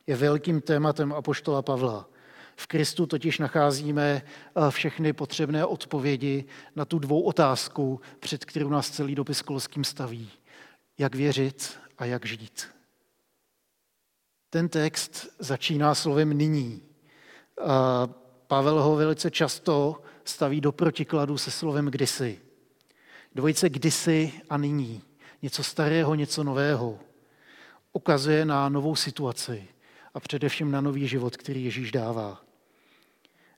Je 0.08 0.16
velkým 0.16 0.62
tématem 0.62 1.14
apoštola 1.14 1.62
Pavla. 1.62 2.10
V 2.60 2.68
Kristu 2.68 3.06
totiž 3.06 3.40
nacházíme 3.40 4.22
eh, 4.22 4.72
všechny 4.72 5.14
potřebné 5.14 5.66
odpovědi 5.66 6.46
na 6.76 6.86
tu 6.86 7.00
dvou 7.00 7.22
otázku, 7.22 8.02
před 8.20 8.46
kterou 8.46 8.70
nás 8.70 8.90
celý 8.90 9.16
dopis 9.16 9.42
Kolským 9.42 9.84
staví. 9.84 10.30
Jak 10.98 11.16
věřit 11.16 11.80
a 11.98 12.06
jak 12.06 12.26
žít. 12.26 12.68
Ten 14.50 14.70
text 14.70 15.28
začíná 15.40 15.96
slovem 15.96 16.38
nyní. 16.38 16.82
Pavel 18.48 18.82
ho 18.82 18.96
velice 18.96 19.32
často 19.32 20.02
staví 20.24 20.62
do 20.62 20.72
protikladu 20.72 21.38
se 21.38 21.52
slovem 21.52 21.86
kdysi. 21.86 22.42
Dvojice 23.36 23.70
kdysi 23.70 24.34
a 24.50 24.58
nyní. 24.58 25.02
Něco 25.42 25.64
starého, 25.64 26.16
něco 26.16 26.44
nového. 26.44 27.00
Ukazuje 27.94 28.46
na 28.46 28.70
novou 28.70 28.96
situaci 28.96 29.68
a 30.14 30.20
především 30.20 30.72
na 30.72 30.82
nový 30.82 31.08
život, 31.08 31.38
který 31.38 31.66
Ježíš 31.66 31.92
dává. 31.92 32.47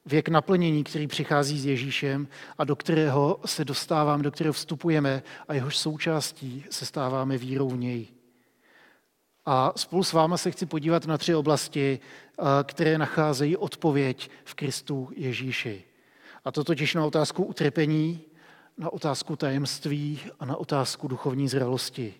Věk 0.10 0.30
naplnění, 0.30 0.84
který 0.84 1.08
přichází 1.08 1.60
s 1.60 1.66
Ježíšem 1.66 2.28
a 2.58 2.64
do 2.64 2.76
kterého 2.76 3.40
se 3.46 3.66
dostáváme, 3.66 4.24
do 4.24 4.32
kterého 4.32 4.54
vstupujeme 4.54 5.24
a 5.48 5.54
jehož 5.54 5.78
součástí 5.78 6.66
se 6.70 6.86
stáváme 6.86 7.38
vírou 7.38 7.70
v 7.70 7.78
něj. 7.78 8.08
A 9.46 9.74
spolu 9.76 10.04
s 10.04 10.14
váma 10.14 10.38
se 10.38 10.52
chci 10.52 10.66
podívat 10.66 11.06
na 11.06 11.18
tři 11.18 11.36
oblasti, 11.36 12.00
eh, 12.00 12.44
které 12.64 12.98
nacházejí 12.98 13.58
odpověď 13.58 14.30
v 14.46 14.54
Kristu 14.54 15.10
Ježíši. 15.16 15.84
A 16.46 16.52
to 16.52 16.64
totiž 16.64 16.94
na 16.94 17.06
otázku 17.06 17.44
utrpení, 17.44 18.22
na 18.78 18.94
otázku 18.94 19.36
tajemství 19.36 20.20
a 20.40 20.46
na 20.46 20.58
otázku 20.58 21.08
duchovní 21.08 21.48
zralosti. 21.48 22.14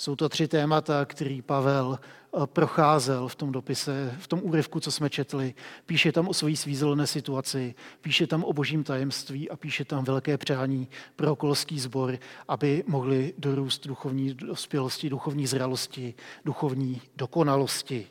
Jsou 0.00 0.16
to 0.16 0.28
tři 0.28 0.48
témata, 0.48 1.04
který 1.04 1.42
Pavel 1.42 1.98
eh, 2.02 2.46
procházel 2.46 3.28
v 3.28 3.34
tom 3.34 3.52
dopise, 3.52 4.16
v 4.18 4.28
tom 4.28 4.40
úryvku, 4.42 4.80
co 4.80 4.92
jsme 4.92 5.10
četli. 5.10 5.54
Píše 5.86 6.12
tam 6.12 6.28
o 6.28 6.34
své 6.34 6.56
svízelné 6.56 7.06
situaci, 7.06 7.74
píše 8.00 8.26
tam 8.26 8.44
o 8.44 8.52
božím 8.52 8.84
tajemství 8.84 9.50
a 9.50 9.56
píše 9.56 9.84
tam 9.84 10.04
velké 10.04 10.38
přání 10.38 10.88
pro 11.16 11.32
okolský 11.32 11.80
sbor, 11.80 12.18
aby 12.48 12.84
mohli 12.86 13.34
dorůst 13.38 13.86
duchovní 13.86 14.34
dospělosti, 14.34 15.10
duchovní 15.10 15.46
zralosti, 15.46 16.14
duchovní 16.44 17.02
dokonalosti. 17.16 18.06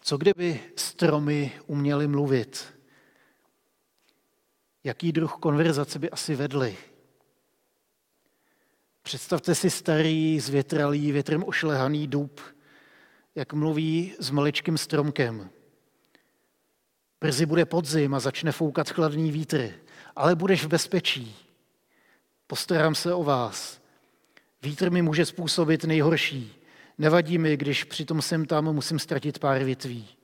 Co 0.00 0.16
kdyby 0.16 0.60
stromy 0.76 1.52
uměly 1.66 2.06
mluvit? 2.08 2.75
Jaký 4.86 5.12
druh 5.12 5.32
konverzace 5.32 5.98
by 5.98 6.10
asi 6.10 6.34
vedli. 6.34 6.76
Představte 9.02 9.54
si 9.54 9.70
starý, 9.70 10.40
zvětralý, 10.40 11.12
větrem 11.12 11.44
ošlehaný 11.44 12.06
dub, 12.06 12.40
jak 13.34 13.52
mluví 13.52 14.14
s 14.18 14.30
maličkým 14.30 14.78
stromkem. 14.78 15.50
Brzy 17.20 17.46
bude 17.46 17.64
podzim 17.64 18.14
a 18.14 18.20
začne 18.20 18.52
foukat 18.52 18.90
chladný 18.90 19.32
vítr, 19.32 19.70
ale 20.16 20.34
budeš 20.34 20.64
v 20.64 20.68
bezpečí. 20.68 21.36
Postarám 22.46 22.94
se 22.94 23.14
o 23.14 23.24
vás. 23.24 23.80
Vítr 24.62 24.90
mi 24.90 25.02
může 25.02 25.26
způsobit 25.26 25.84
nejhorší. 25.84 26.62
Nevadí 26.98 27.38
mi, 27.38 27.56
když 27.56 27.84
přitom 27.84 28.22
sem 28.22 28.44
tam 28.44 28.72
musím 28.72 28.98
ztratit 28.98 29.38
pár 29.38 29.64
větví. 29.64 30.15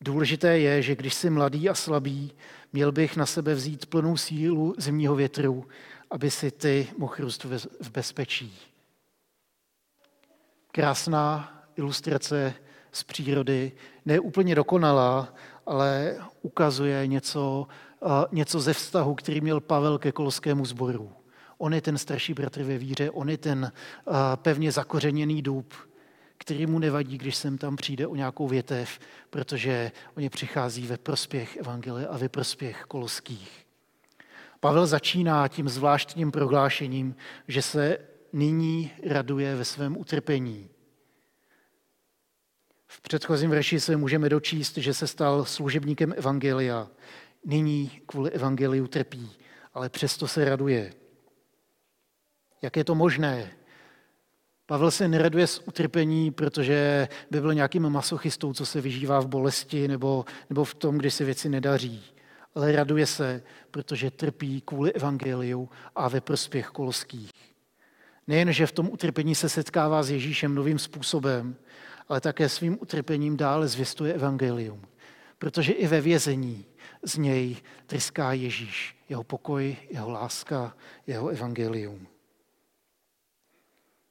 Důležité 0.00 0.58
je, 0.58 0.82
že 0.82 0.96
když 0.96 1.14
jsi 1.14 1.30
mladý 1.30 1.68
a 1.68 1.74
slabý, 1.74 2.32
měl 2.72 2.92
bych 2.92 3.16
na 3.16 3.26
sebe 3.26 3.54
vzít 3.54 3.86
plnou 3.86 4.16
sílu 4.16 4.74
zimního 4.78 5.14
větru, 5.14 5.66
aby 6.10 6.30
si 6.30 6.50
ty 6.50 6.88
mohl 6.98 7.14
růst 7.18 7.44
v 7.80 7.90
bezpečí. 7.90 8.58
Krásná 10.72 11.54
ilustrace 11.76 12.54
z 12.92 13.02
přírody, 13.02 13.72
ne 14.04 14.20
úplně 14.20 14.54
dokonalá, 14.54 15.34
ale 15.66 16.16
ukazuje 16.42 17.06
něco, 17.06 17.66
něco 18.32 18.60
ze 18.60 18.72
vztahu, 18.72 19.14
který 19.14 19.40
měl 19.40 19.60
Pavel 19.60 19.98
ke 19.98 20.12
kolskému 20.12 20.64
sboru. 20.64 21.12
On 21.58 21.74
je 21.74 21.80
ten 21.80 21.98
starší 21.98 22.34
bratr 22.34 22.62
ve 22.62 22.78
víře, 22.78 23.10
on 23.10 23.30
je 23.30 23.38
ten 23.38 23.72
pevně 24.36 24.72
zakořeněný 24.72 25.42
důb, 25.42 25.74
který 26.38 26.66
mu 26.66 26.78
nevadí, 26.78 27.18
když 27.18 27.36
sem 27.36 27.58
tam 27.58 27.76
přijde 27.76 28.06
o 28.06 28.14
nějakou 28.14 28.48
větev, 28.48 28.98
protože 29.30 29.92
oni 30.16 30.30
přichází 30.30 30.86
ve 30.86 30.96
prospěch 30.96 31.56
Evangelie 31.56 32.06
a 32.06 32.16
ve 32.16 32.28
prospěch 32.28 32.84
koloských. 32.88 33.66
Pavel 34.60 34.86
začíná 34.86 35.48
tím 35.48 35.68
zvláštním 35.68 36.30
prohlášením, 36.30 37.16
že 37.48 37.62
se 37.62 37.98
nyní 38.32 38.90
raduje 39.06 39.56
ve 39.56 39.64
svém 39.64 39.96
utrpení. 39.96 40.70
V 42.86 43.00
předchozím 43.00 43.50
verši 43.50 43.80
se 43.80 43.96
můžeme 43.96 44.28
dočíst, 44.28 44.76
že 44.76 44.94
se 44.94 45.06
stal 45.06 45.44
služebníkem 45.44 46.14
Evangelia. 46.16 46.88
Nyní 47.44 48.00
kvůli 48.06 48.30
Evangeliu 48.30 48.86
trpí, 48.86 49.30
ale 49.74 49.88
přesto 49.88 50.28
se 50.28 50.44
raduje. 50.44 50.94
Jak 52.62 52.76
je 52.76 52.84
to 52.84 52.94
možné? 52.94 53.52
Pavel 54.68 54.90
se 54.90 55.08
neraduje 55.08 55.46
z 55.46 55.62
utrpení, 55.64 56.30
protože 56.30 57.08
by 57.30 57.40
byl 57.40 57.54
nějakým 57.54 57.88
masochistou, 57.88 58.52
co 58.52 58.66
se 58.66 58.80
vyžívá 58.80 59.20
v 59.20 59.26
bolesti 59.26 59.88
nebo, 59.88 60.24
nebo 60.50 60.64
v 60.64 60.74
tom, 60.74 60.98
kdy 60.98 61.10
se 61.10 61.24
věci 61.24 61.48
nedaří. 61.48 62.04
Ale 62.54 62.72
raduje 62.72 63.06
se, 63.06 63.42
protože 63.70 64.10
trpí 64.10 64.60
kvůli 64.60 64.92
evangeliu 64.92 65.68
a 65.96 66.08
ve 66.08 66.20
prospěch 66.20 66.66
koloských. 66.66 67.30
Nejen, 68.26 68.52
že 68.52 68.66
v 68.66 68.72
tom 68.72 68.88
utrpení 68.92 69.34
se 69.34 69.48
setkává 69.48 70.02
s 70.02 70.10
Ježíšem 70.10 70.54
novým 70.54 70.78
způsobem, 70.78 71.56
ale 72.08 72.20
také 72.20 72.48
svým 72.48 72.78
utrpením 72.80 73.36
dále 73.36 73.68
zvěstuje 73.68 74.14
evangelium. 74.14 74.82
Protože 75.38 75.72
i 75.72 75.86
ve 75.86 76.00
vězení 76.00 76.64
z 77.02 77.16
něj 77.16 77.56
tryská 77.86 78.32
Ježíš, 78.32 78.96
jeho 79.08 79.24
pokoj, 79.24 79.76
jeho 79.90 80.10
láska, 80.10 80.76
jeho 81.06 81.28
evangelium. 81.28 82.06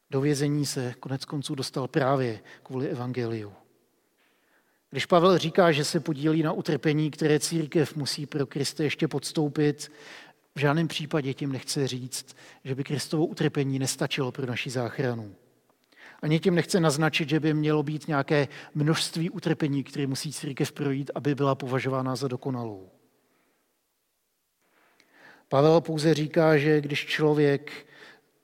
Do 0.10 0.22
vězení 0.22 0.66
se 0.66 0.94
konec 1.00 1.26
konců 1.26 1.56
dostal 1.56 1.88
právě 1.88 2.40
kvůli 2.64 2.88
evangeliu. 2.88 3.54
Když 4.90 5.06
Pavel 5.06 5.38
říká, 5.38 5.72
že 5.72 5.86
se 5.86 6.00
podílí 6.00 6.44
na 6.44 6.52
utrpení, 6.52 7.12
které 7.12 7.40
církev 7.40 7.96
musí 7.96 8.26
pro 8.26 8.46
Krista 8.46 8.84
ještě 8.84 9.08
podstoupit, 9.08 9.92
v 10.56 10.60
žádném 10.60 10.88
případě 10.88 11.34
tím 11.34 11.52
nechce 11.52 11.88
říct, 11.88 12.36
že 12.64 12.76
by 12.76 12.84
Kristovo 12.84 13.26
utrpení 13.26 13.80
nestačilo 13.80 14.32
pro 14.32 14.46
naši 14.46 14.70
záchranu. 14.70 15.36
Ani 16.22 16.40
tím 16.40 16.56
nechce 16.56 16.80
naznačit, 16.80 17.30
že 17.30 17.40
by 17.40 17.54
mělo 17.54 17.84
být 17.84 18.08
nějaké 18.08 18.48
množství 18.76 19.30
utrpení, 19.30 19.84
které 19.84 20.08
musí 20.08 20.34
církev 20.34 20.72
projít, 20.72 21.12
aby 21.16 21.36
byla 21.36 21.56
považována 21.56 22.16
za 22.16 22.28
dokonalou. 22.28 22.90
Pavel 25.50 25.82
pouze 25.82 26.14
říká, 26.14 26.58
že 26.58 26.82
když 26.82 27.06
člověk 27.06 27.88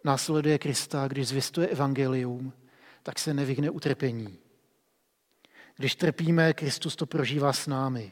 následuje 0.04 0.58
Krista, 0.58 1.08
když 1.08 1.28
zvěstuje 1.28 1.68
evangelium, 1.68 2.54
tak 3.04 3.20
se 3.20 3.34
nevyhne 3.34 3.70
utrpení. 3.70 4.38
Když 5.78 5.96
trpíme, 5.96 6.54
Kristus 6.54 6.96
to 6.96 7.06
prožívá 7.06 7.54
s 7.54 7.68
námi. 7.68 8.12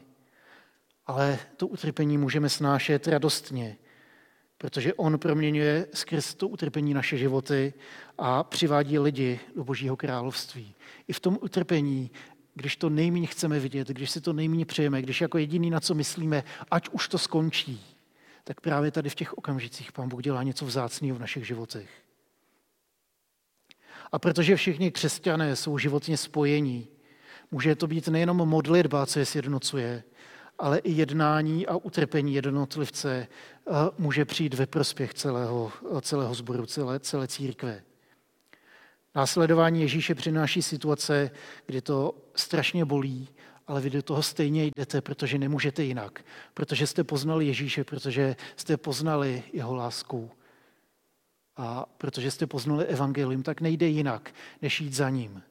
Ale 1.06 1.38
to 1.56 1.66
utrpení 1.66 2.18
můžeme 2.18 2.48
snášet 2.48 3.08
radostně, 3.08 3.76
protože 4.58 4.94
On 4.94 5.18
proměňuje 5.18 5.86
skrz 5.94 6.34
to 6.34 6.48
utrpení 6.48 6.94
naše 6.94 7.16
životy 7.16 7.74
a 8.18 8.44
přivádí 8.44 8.98
lidi 8.98 9.40
do 9.56 9.64
Božího 9.64 9.96
království. 9.96 10.74
I 11.08 11.12
v 11.12 11.20
tom 11.20 11.38
utrpení 11.42 12.10
když 12.54 12.76
to 12.76 12.90
nejméně 12.90 13.26
chceme 13.26 13.60
vidět, 13.60 13.88
když 13.88 14.10
si 14.10 14.20
to 14.20 14.32
nejméně 14.32 14.66
přejeme, 14.66 15.02
když 15.02 15.20
jako 15.20 15.38
jediný 15.38 15.70
na 15.70 15.80
co 15.80 15.94
myslíme, 15.94 16.44
ať 16.70 16.88
už 16.88 17.08
to 17.08 17.18
skončí, 17.18 17.91
tak 18.44 18.60
právě 18.60 18.90
tady 18.90 19.10
v 19.10 19.14
těch 19.14 19.38
okamžicích 19.38 19.92
Pán 19.92 20.08
Bůh 20.08 20.22
dělá 20.22 20.42
něco 20.42 20.66
vzácného 20.66 21.16
v 21.16 21.20
našich 21.20 21.46
životech. 21.46 21.90
A 24.12 24.18
protože 24.18 24.56
všichni 24.56 24.90
křesťané 24.90 25.56
jsou 25.56 25.78
životně 25.78 26.16
spojení, 26.16 26.88
může 27.50 27.74
to 27.74 27.86
být 27.86 28.08
nejenom 28.08 28.36
modlitba, 28.36 29.06
co 29.06 29.18
je 29.18 29.26
sjednocuje, 29.26 30.04
ale 30.58 30.78
i 30.78 30.92
jednání 30.92 31.66
a 31.66 31.76
utrpení 31.76 32.34
jednotlivce 32.34 33.28
může 33.98 34.24
přijít 34.24 34.54
ve 34.54 34.66
prospěch 34.66 35.14
celého, 35.14 35.72
celého 36.00 36.34
sboru, 36.34 36.66
celé, 36.66 37.00
celé 37.00 37.28
církve. 37.28 37.82
Následování 39.14 39.80
Ježíše 39.80 40.14
přináší 40.14 40.62
situace, 40.62 41.30
kdy 41.66 41.80
to 41.80 42.14
strašně 42.34 42.84
bolí, 42.84 43.28
ale 43.66 43.80
vy 43.80 43.90
do 43.90 44.02
toho 44.02 44.22
stejně 44.22 44.64
jdete, 44.64 45.00
protože 45.00 45.38
nemůžete 45.38 45.82
jinak. 45.82 46.24
Protože 46.54 46.86
jste 46.86 47.04
poznali 47.04 47.46
Ježíše, 47.46 47.84
protože 47.84 48.36
jste 48.56 48.76
poznali 48.76 49.42
jeho 49.52 49.74
lásku. 49.74 50.30
A 51.56 51.86
protože 51.98 52.30
jste 52.30 52.46
poznali 52.46 52.84
evangelium, 52.84 53.42
tak 53.42 53.60
nejde 53.60 53.86
jinak, 53.86 54.34
než 54.62 54.80
jít 54.80 54.92
za 54.92 55.10
ním. 55.10 55.42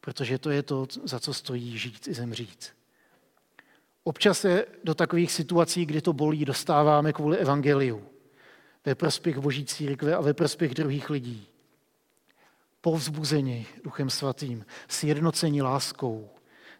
Protože 0.00 0.38
to 0.38 0.50
je 0.50 0.62
to, 0.62 0.86
za 1.04 1.20
co 1.20 1.34
stojí 1.34 1.78
žít 1.78 2.08
i 2.08 2.14
zemřít. 2.14 2.72
Občas 4.04 4.40
se 4.40 4.64
do 4.84 4.94
takových 4.94 5.32
situací, 5.32 5.86
kdy 5.86 6.00
to 6.00 6.12
bolí, 6.12 6.44
dostáváme 6.44 7.12
kvůli 7.12 7.38
evangeliu. 7.38 8.06
Ve 8.84 8.94
prospěch 8.94 9.38
Boží 9.38 9.64
církve 9.64 10.14
a 10.14 10.20
ve 10.20 10.34
prospěch 10.34 10.74
druhých 10.74 11.10
lidí. 11.10 11.46
Povzbuzeni 12.80 13.66
Duchem 13.84 14.10
Svatým, 14.10 14.64
sjednocení 14.88 15.62
láskou, 15.62 16.30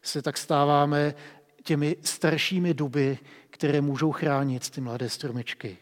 se 0.02 0.22
tak 0.22 0.36
stáváme 0.36 1.14
těmi 1.62 1.96
staršími 2.02 2.74
duby, 2.74 3.18
které 3.50 3.80
můžou 3.80 4.12
chránit 4.12 4.70
ty 4.70 4.80
mladé 4.80 5.08
stromečky. 5.08 5.78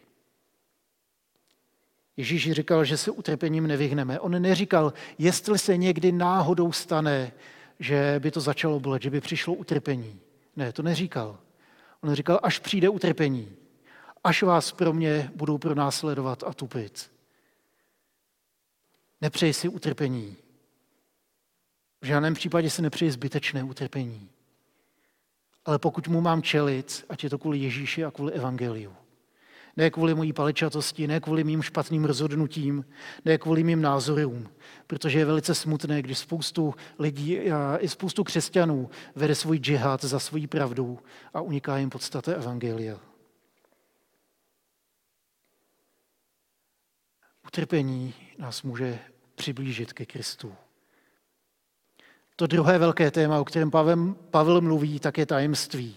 Ježíš 2.16 2.52
říkal, 2.52 2.84
že 2.84 2.96
se 2.96 3.10
utrpením 3.10 3.66
nevyhneme. 3.66 4.20
On 4.20 4.42
neříkal, 4.42 4.92
jestli 5.18 5.58
se 5.58 5.76
někdy 5.76 6.12
náhodou 6.12 6.72
stane, 6.72 7.32
že 7.78 8.16
by 8.18 8.30
to 8.30 8.40
začalo 8.40 8.80
bolet, 8.80 9.02
že 9.02 9.10
by 9.10 9.20
přišlo 9.20 9.54
utrpení. 9.54 10.20
Ne, 10.56 10.72
to 10.72 10.82
neříkal. 10.82 11.38
On 12.00 12.14
říkal, 12.14 12.40
až 12.42 12.58
přijde 12.58 12.88
utrpení, 12.88 13.56
až 14.25 14.42
vás 14.42 14.72
pro 14.72 14.92
mě 14.92 15.30
budou 15.34 15.58
pronásledovat 15.58 16.44
a 16.46 16.52
tupit. 16.52 17.10
Nepřej 19.20 19.52
si 19.52 19.68
utrpení. 19.68 20.37
V 22.00 22.07
žádném 22.07 22.35
případě 22.35 22.71
si 22.71 22.83
nepřeji 22.83 23.11
zbytečné 23.11 23.64
utrpení. 23.64 24.31
Ale 25.64 25.78
pokud 25.78 26.09
mu 26.09 26.21
mám 26.21 26.43
čelit, 26.43 27.05
ať 27.09 27.25
je 27.25 27.31
to 27.31 27.38
kvůli 27.38 27.59
Ježíši 27.59 28.05
a 28.05 28.11
kvůli 28.11 28.33
Evangeliu. 28.33 28.97
Ne 29.76 29.90
kvůli 29.90 30.14
mojí 30.14 30.33
paličatosti, 30.33 31.07
ne 31.07 31.21
kvůli 31.21 31.45
mým 31.45 31.62
špatným 31.62 32.05
rozhodnutím, 32.05 32.85
ne 33.25 33.38
kvůli 33.38 33.64
mým 33.64 33.83
názorům. 33.83 34.50
Protože 34.87 35.19
je 35.19 35.25
velice 35.25 35.55
smutné, 35.55 36.02
když 36.02 36.19
spoustu 36.19 36.75
lidí 36.99 37.50
a 37.50 37.76
i 37.76 37.88
spoustu 37.88 38.25
křesťanů 38.25 38.90
vede 39.14 39.35
svůj 39.35 39.59
džihad 39.59 40.05
za 40.05 40.19
svojí 40.19 40.47
pravdu 40.47 40.99
a 41.35 41.40
uniká 41.40 41.78
jim 41.78 41.90
podstata 41.90 42.33
Evangelia. 42.33 43.00
Utrpení 47.47 48.14
nás 48.38 48.62
může 48.62 48.99
přiblížit 49.35 49.93
ke 49.93 50.07
Kristu. 50.07 50.55
To 52.38 52.47
druhé 52.47 52.78
velké 52.78 53.11
téma, 53.11 53.40
o 53.40 53.45
kterém 53.45 53.71
Pavel, 53.71 54.14
Pavel 54.30 54.61
mluví, 54.61 55.00
tak 55.00 55.18
je 55.18 55.26
tajemství. 55.26 55.96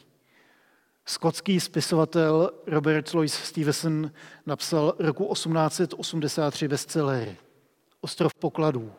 Skotský 1.05 1.59
spisovatel 1.59 2.51
Robert 2.67 3.13
Louis 3.13 3.33
Stevenson 3.33 4.11
napsal 4.45 4.93
roku 4.99 5.33
1883 5.33 6.67
bestsellery 6.67 7.37
Ostrov 8.01 8.33
pokladů. 8.33 8.91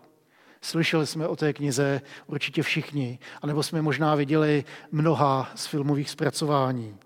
Slyšeli 0.61 1.07
jsme 1.07 1.29
o 1.29 1.37
té 1.37 1.53
knize 1.53 2.01
určitě 2.27 2.63
všichni, 2.63 3.19
anebo 3.43 3.63
jsme 3.63 3.83
možná 3.83 4.15
viděli 4.15 4.65
mnoha 4.93 5.51
z 5.55 5.67
filmových 5.67 6.11
zpracování. 6.11 6.97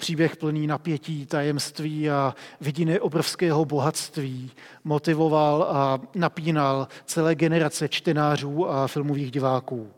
Příběh 0.00 0.36
plný 0.36 0.66
napětí, 0.66 1.26
tajemství 1.26 2.10
a 2.10 2.34
vidiny 2.60 3.00
obrovského 3.00 3.64
bohatství 3.64 4.50
motivoval 4.84 5.62
a 5.62 6.00
napínal 6.14 6.88
celé 7.04 7.34
generace 7.34 7.88
čtenářů 7.88 8.70
a 8.70 8.86
filmových 8.86 9.30
diváků. 9.30 9.90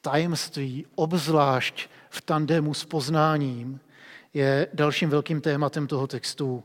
Tajemství, 0.00 0.86
obzvlášť 0.94 1.88
v 2.10 2.20
tandemu 2.20 2.74
s 2.74 2.84
poznáním, 2.84 3.80
je 4.34 4.68
dalším 4.72 5.10
velkým 5.10 5.40
tématem 5.40 5.86
toho 5.86 6.06
textu, 6.06 6.64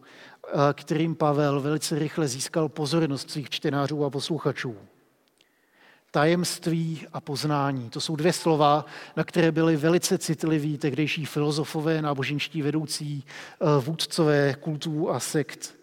kterým 0.74 1.16
Pavel 1.16 1.62
velice 1.62 2.00
rychle 2.00 2.28
získal 2.28 2.70
pozornost 2.70 3.32
svých 3.32 3.50
čtenářů 3.50 4.06
a 4.06 4.10
posluchačů. 4.10 4.76
Tajemství 6.14 7.08
a 7.14 7.22
poznání. 7.22 7.90
To 7.90 8.02
jsou 8.02 8.16
dvě 8.16 8.34
slova, 8.34 8.86
na 9.16 9.24
které 9.24 9.52
byli 9.52 9.76
velice 9.76 10.18
citliví 10.18 10.78
tehdejší 10.78 11.26
filozofové, 11.26 12.02
náboženští 12.02 12.62
vedoucí, 12.62 13.24
eh, 13.26 13.66
vůdcové 13.82 14.56
kultů 14.60 15.10
a 15.10 15.20
sekt. 15.20 15.76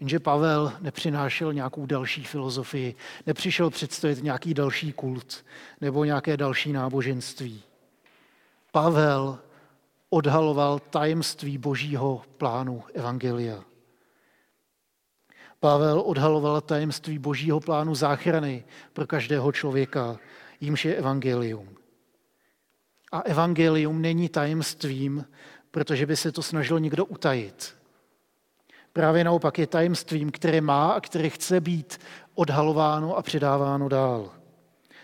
Jenže 0.00 0.20
Pavel 0.20 0.72
nepřinášel 0.80 1.52
nějakou 1.52 1.86
další 1.86 2.24
filozofii, 2.24 2.94
nepřišel 3.26 3.70
představit 3.70 4.22
nějaký 4.22 4.54
další 4.54 4.92
kult 4.92 5.44
nebo 5.80 6.04
nějaké 6.04 6.36
další 6.36 6.72
náboženství. 6.72 7.62
Pavel 8.72 9.38
odhaloval 10.10 10.78
tajemství 10.78 11.58
božího 11.58 12.22
plánu 12.36 12.82
Evangelia. 12.94 13.64
Pavel 15.64 16.02
odhaloval 16.06 16.60
tajemství 16.60 17.18
božího 17.18 17.60
plánu 17.60 17.94
záchrany 17.94 18.64
pro 18.92 19.06
každého 19.06 19.52
člověka, 19.52 20.18
jímž 20.60 20.84
je 20.84 20.94
evangelium. 20.94 21.68
A 23.12 23.20
evangelium 23.20 24.02
není 24.02 24.28
tajemstvím, 24.28 25.24
protože 25.70 26.06
by 26.06 26.16
se 26.16 26.32
to 26.32 26.42
snažil 26.42 26.80
někdo 26.80 27.04
utajit. 27.04 27.74
Právě 28.92 29.24
naopak 29.24 29.58
je 29.58 29.66
tajemstvím, 29.66 30.30
které 30.30 30.60
má 30.60 30.92
a 30.92 31.00
které 31.00 31.28
chce 31.28 31.60
být 31.60 32.00
odhalováno 32.34 33.16
a 33.16 33.22
předáváno 33.22 33.88
dál. 33.88 34.30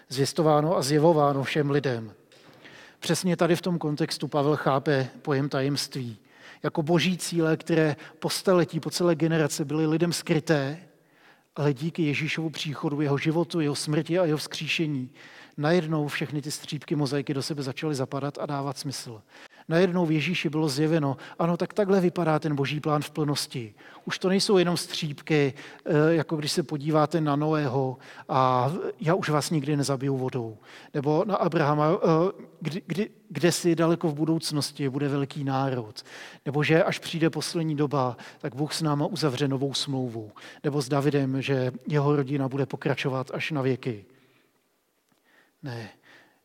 Zvěstováno 0.08 0.76
a 0.76 0.82
zjevováno 0.82 1.42
všem 1.42 1.70
lidem. 1.70 2.12
Přesně 2.98 3.36
tady 3.36 3.56
v 3.56 3.62
tom 3.62 3.78
kontextu 3.78 4.28
Pavel 4.28 4.56
chápe 4.56 5.08
pojem 5.22 5.48
tajemství 5.48 6.18
jako 6.62 6.82
boží 6.82 7.18
cíle, 7.18 7.56
které 7.56 7.96
po 8.18 8.30
staletí, 8.30 8.80
po 8.80 8.90
celé 8.90 9.14
generace 9.14 9.64
byly 9.64 9.86
lidem 9.86 10.12
skryté, 10.12 10.78
ale 11.56 11.74
díky 11.74 12.02
Ježíšovu 12.02 12.50
příchodu, 12.50 13.00
jeho 13.00 13.18
životu, 13.18 13.60
jeho 13.60 13.74
smrti 13.74 14.18
a 14.18 14.24
jeho 14.24 14.38
vzkříšení, 14.38 15.10
najednou 15.56 16.08
všechny 16.08 16.42
ty 16.42 16.50
střípky 16.50 16.96
mozaiky 16.96 17.34
do 17.34 17.42
sebe 17.42 17.62
začaly 17.62 17.94
zapadat 17.94 18.38
a 18.38 18.46
dávat 18.46 18.78
smysl 18.78 19.22
najednou 19.70 20.06
v 20.06 20.12
Ježíši 20.12 20.48
bylo 20.48 20.68
zjeveno, 20.68 21.16
ano, 21.38 21.56
tak 21.56 21.72
takhle 21.72 22.00
vypadá 22.00 22.38
ten 22.38 22.54
boží 22.54 22.80
plán 22.80 23.02
v 23.02 23.10
plnosti. 23.10 23.74
Už 24.04 24.18
to 24.18 24.28
nejsou 24.28 24.58
jenom 24.58 24.76
střípky, 24.76 25.54
eh, 25.84 26.14
jako 26.14 26.36
když 26.36 26.52
se 26.52 26.62
podíváte 26.62 27.20
na 27.20 27.36
Noého 27.36 27.98
a 28.28 28.72
já 29.00 29.14
už 29.14 29.28
vás 29.28 29.50
nikdy 29.50 29.76
nezabiju 29.76 30.16
vodou. 30.16 30.58
Nebo 30.94 31.24
na 31.24 31.36
Abrahama, 31.36 31.88
eh, 31.92 32.32
kdy, 32.60 32.82
kdy, 32.86 33.10
kde 33.28 33.52
si 33.52 33.76
daleko 33.76 34.08
v 34.08 34.14
budoucnosti 34.14 34.88
bude 34.88 35.08
velký 35.08 35.44
národ. 35.44 36.02
Nebo 36.46 36.62
že 36.62 36.84
až 36.84 36.98
přijde 36.98 37.30
poslední 37.30 37.76
doba, 37.76 38.16
tak 38.38 38.54
Bůh 38.54 38.74
s 38.74 38.82
náma 38.82 39.06
uzavře 39.06 39.48
novou 39.48 39.74
smlouvu. 39.74 40.32
Nebo 40.64 40.82
s 40.82 40.88
Davidem, 40.88 41.42
že 41.42 41.72
jeho 41.88 42.16
rodina 42.16 42.48
bude 42.48 42.66
pokračovat 42.66 43.30
až 43.34 43.50
na 43.50 43.62
věky. 43.62 44.04
Ne, 45.62 45.90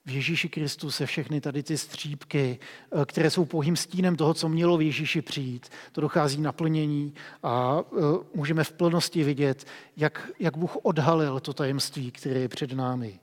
v 0.06 0.12
Ježíši 0.12 0.50
Kristu 0.50 0.91
se 0.91 1.06
všechny 1.06 1.41
tady 1.41 1.63
ty 1.63 1.78
střípky, 1.78 2.60
eh, 2.91 3.06
které 3.06 3.30
jsou 3.30 3.46
pouhým 3.46 3.76
stínem 3.76 4.15
toho, 4.15 4.34
co 4.34 4.50
mělo 4.50 4.78
v 4.78 4.82
Ježíši 4.82 5.22
přijít, 5.22 5.70
to 5.91 6.02
dochází 6.02 6.41
naplnění 6.41 7.13
a 7.44 7.82
eh, 7.82 8.02
můžeme 8.34 8.63
v 8.63 8.72
plnosti 8.72 9.24
vidět, 9.24 9.65
jak, 9.98 10.30
jak 10.39 10.58
Bůh 10.58 10.78
odhalil 10.84 11.39
to 11.39 11.54
tajemství, 11.54 12.12
které 12.12 12.39
je 12.39 12.48
před 12.48 12.74
námi. 12.74 13.20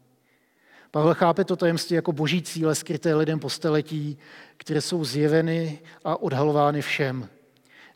Pavel 0.91 1.15
chápe 1.15 1.45
to 1.45 1.57
tajemství 1.57 1.97
jako 1.97 2.13
boží 2.13 2.43
cíle 2.43 2.75
skryté 2.75 3.15
lidem 3.15 3.39
po 3.39 3.51
staletí, 3.51 4.19
které 4.57 4.81
jsou 4.81 5.05
zjeveny 5.05 5.79
a 6.05 6.23
odhalovány 6.23 6.83
všem. 6.83 7.29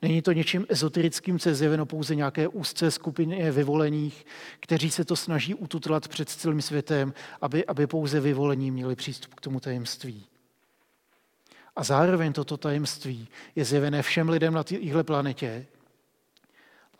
Není 0.02 0.22
to 0.22 0.32
něčím 0.32 0.66
ezoterickým, 0.68 1.38
co 1.38 1.48
je 1.48 1.54
zjeveno 1.54 1.86
pouze 1.86 2.14
nějaké 2.14 2.48
úzce 2.48 2.90
skupině 2.90 3.50
vyvolených, 3.52 4.26
kteří 4.60 4.90
se 4.90 5.04
to 5.04 5.16
snaží 5.16 5.54
ututlat 5.54 6.08
před 6.08 6.28
celým 6.28 6.62
světem, 6.62 7.14
aby, 7.40 7.66
aby 7.66 7.86
pouze 7.86 8.20
vyvolení 8.20 8.70
měli 8.70 8.96
přístup 8.96 9.34
k 9.34 9.40
tomu 9.40 9.60
tajemství. 9.60 10.26
A 11.76 11.84
zároveň 11.84 12.32
toto 12.32 12.56
tajemství 12.56 13.28
je 13.54 13.64
zjevené 13.64 14.02
všem 14.02 14.28
lidem 14.28 14.54
na 14.54 14.64
téhle 14.64 15.04
planetě, 15.04 15.66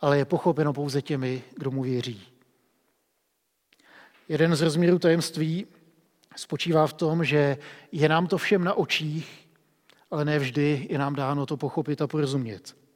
ale 0.01 0.17
je 0.17 0.25
pochopeno 0.25 0.73
pouze 0.73 1.01
těmi, 1.01 1.43
kdo 1.55 1.71
mu 1.71 1.83
věří. 1.83 2.21
Jeden 4.29 4.55
z 4.55 4.61
rozměrů 4.61 4.99
tajemství 4.99 5.67
spočívá 6.35 6.87
v 6.87 6.93
tom, 6.93 7.25
že 7.25 7.57
je 7.91 8.09
nám 8.09 8.27
to 8.27 8.37
všem 8.37 8.63
na 8.63 8.73
očích, 8.73 9.47
ale 10.11 10.25
ne 10.25 10.39
vždy 10.39 10.87
je 10.89 10.97
nám 10.97 11.15
dáno 11.15 11.45
to 11.45 11.57
pochopit 11.57 12.01
a 12.01 12.07
porozumět. 12.07 12.86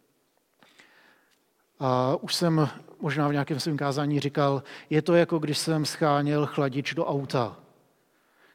A 1.84 2.16
už 2.22 2.36
jsem 2.36 2.70
možná 3.00 3.28
v 3.28 3.32
nějakém 3.32 3.60
svém 3.60 3.78
kázání 3.78 4.20
říkal, 4.20 4.64
je 4.90 5.02
to 5.02 5.16
jako 5.16 5.40
když 5.40 5.58
jsem 5.58 5.86
scháněl 5.86 6.46
chladič 6.46 6.94
do 6.94 7.06
auta. 7.06 7.58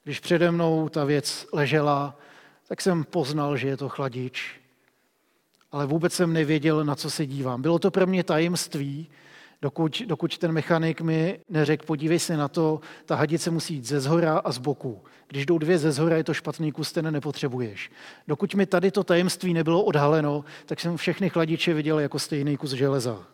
Když 0.04 0.20
přede 0.20 0.50
mnou 0.50 0.88
ta 0.88 1.04
věc 1.04 1.46
ležela, 1.52 2.18
tak 2.68 2.80
jsem 2.80 3.04
poznal, 3.04 3.56
že 3.56 3.68
je 3.68 3.76
to 3.76 3.88
chladič, 3.88 4.60
ale 5.72 5.86
vůbec 5.86 6.12
jsem 6.12 6.32
nevěděl, 6.32 6.84
na 6.84 6.94
co 6.94 7.10
se 7.10 7.26
dívám. 7.26 7.62
Bylo 7.62 7.78
to 7.78 7.90
pro 7.90 8.06
mě 8.06 8.24
tajemství, 8.24 9.08
dokud, 9.66 10.02
dokud 10.06 10.38
ten 10.38 10.52
mechanik 10.52 11.00
mi 11.00 11.40
neřekl, 11.48 11.86
podívej 11.86 12.18
se 12.18 12.36
na 12.36 12.48
to, 12.48 12.80
ta 13.04 13.14
hadice 13.14 13.50
musí 13.50 13.74
jít 13.74 13.84
ze 13.84 14.00
zhora 14.00 14.38
a 14.38 14.52
z 14.52 14.58
boku. 14.58 15.02
Když 15.28 15.46
jdou 15.46 15.58
dvě 15.58 15.78
ze 15.78 15.92
zhora, 15.92 16.16
je 16.16 16.24
to 16.24 16.34
špatný 16.34 16.72
kus, 16.72 16.92
ten 16.92 17.12
nepotřebuješ. 17.12 17.90
Dokud 18.28 18.54
mi 18.54 18.66
tady 18.66 18.90
to 18.90 19.04
tajemství 19.04 19.54
nebylo 19.54 19.84
odhaleno, 19.84 20.44
tak 20.66 20.80
jsem 20.80 20.96
všechny 20.96 21.30
chladiče 21.30 21.74
viděl 21.74 22.00
jako 22.00 22.18
stejný 22.18 22.56
kus 22.56 22.70
železa. 22.70 23.26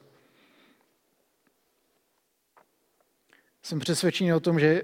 Jsem 3.62 3.78
přesvědčený 3.78 4.32
o 4.32 4.40
tom, 4.40 4.60
že 4.60 4.82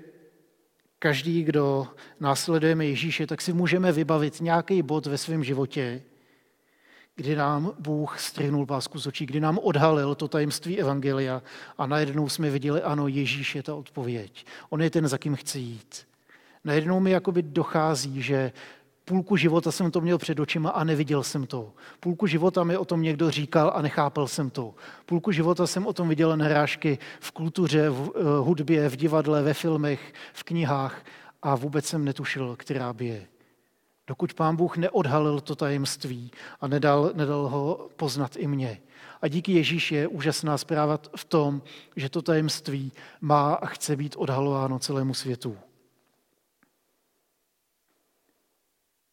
každý, 0.98 1.44
kdo 1.44 1.86
následujeme 2.20 2.86
Ježíše, 2.86 3.26
tak 3.26 3.40
si 3.40 3.52
můžeme 3.52 3.92
vybavit 3.92 4.40
nějaký 4.40 4.82
bod 4.82 5.06
ve 5.06 5.18
svém 5.18 5.44
životě, 5.44 6.02
kdy 7.18 7.36
nám 7.36 7.72
Bůh 7.78 8.20
strhnul 8.20 8.66
pásku 8.66 8.98
z 8.98 9.06
očí, 9.06 9.26
kdy 9.26 9.40
nám 9.40 9.58
odhalil 9.58 10.14
to 10.14 10.28
tajemství 10.28 10.80
Evangelia 10.80 11.42
a 11.78 11.86
najednou 11.86 12.28
jsme 12.28 12.50
viděli, 12.50 12.82
ano, 12.82 13.08
Ježíš 13.08 13.54
je 13.54 13.62
ta 13.62 13.74
odpověď. 13.74 14.46
On 14.70 14.82
je 14.82 14.90
ten, 14.90 15.08
za 15.08 15.18
kým 15.18 15.36
chci 15.36 15.58
jít. 15.58 16.06
Najednou 16.64 17.00
mi 17.00 17.10
jakoby 17.10 17.42
dochází, 17.42 18.22
že 18.22 18.52
půlku 19.04 19.36
života 19.36 19.72
jsem 19.72 19.90
to 19.90 20.00
měl 20.00 20.18
před 20.18 20.40
očima 20.40 20.70
a 20.70 20.84
neviděl 20.84 21.22
jsem 21.22 21.46
to. 21.46 21.72
Půlku 22.00 22.26
života 22.26 22.64
mi 22.64 22.76
o 22.76 22.84
tom 22.84 23.02
někdo 23.02 23.30
říkal 23.30 23.72
a 23.74 23.82
nechápal 23.82 24.28
jsem 24.28 24.50
to. 24.50 24.74
Půlku 25.06 25.32
života 25.32 25.66
jsem 25.66 25.86
o 25.86 25.92
tom 25.92 26.08
viděl 26.08 26.36
narážky 26.36 26.98
v 27.20 27.30
kultuře, 27.30 27.90
v 27.90 28.10
eh, 28.14 28.22
hudbě, 28.40 28.88
v 28.88 28.96
divadle, 28.96 29.42
ve 29.42 29.54
filmech, 29.54 30.12
v 30.32 30.42
knihách 30.42 31.04
a 31.42 31.54
vůbec 31.54 31.84
jsem 31.84 32.04
netušil, 32.04 32.56
která 32.58 32.92
by 32.92 33.06
je 33.06 33.26
dokud 34.08 34.34
pán 34.34 34.56
Bůh 34.56 34.76
neodhalil 34.76 35.40
to 35.40 35.54
tajemství 35.54 36.30
a 36.60 36.68
nedal, 36.68 37.12
nedal 37.14 37.48
ho 37.48 37.88
poznat 37.96 38.36
i 38.36 38.46
mě. 38.46 38.80
A 39.22 39.28
díky 39.28 39.52
Ježíši 39.52 39.94
je 39.94 40.08
úžasná 40.08 40.58
zpráva 40.58 40.98
v 41.16 41.24
tom, 41.24 41.62
že 41.96 42.08
to 42.08 42.22
tajemství 42.22 42.92
má 43.20 43.54
a 43.54 43.66
chce 43.66 43.96
být 43.96 44.16
odhalováno 44.16 44.78
celému 44.78 45.14
světu. 45.14 45.56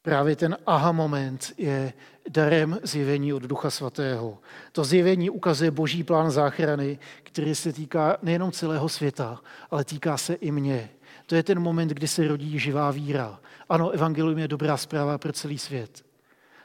Právě 0.02 0.36
ten 0.36 0.58
aha 0.66 0.92
moment 0.92 1.54
je 1.58 1.94
darem 2.30 2.80
zjevení 2.84 3.34
od 3.34 3.44
Ducha 3.44 3.70
Svatého. 3.70 4.38
To 4.72 4.84
zjevení 4.84 5.30
ukazuje 5.30 5.72
boží 5.72 6.04
plán 6.04 6.32
záchrany, 6.32 7.00
který 7.24 7.56
se 7.56 7.74
týká 7.74 8.18
nejenom 8.22 8.52
celého 8.52 8.90
světa, 8.90 9.42
ale 9.72 9.86
týká 9.86 10.18
se 10.18 10.34
i 10.34 10.52
mě. 10.52 10.90
To 11.26 11.36
je 11.36 11.44
ten 11.44 11.60
moment, 11.60 11.88
kdy 11.88 12.08
se 12.08 12.28
rodí 12.28 12.60
živá 12.60 12.92
víra. 12.92 13.40
Ano, 13.70 13.90
evangelium 13.90 14.38
je 14.38 14.48
dobrá 14.48 14.78
zpráva 14.78 15.18
pro 15.18 15.34
celý 15.34 15.58
svět. 15.58 16.06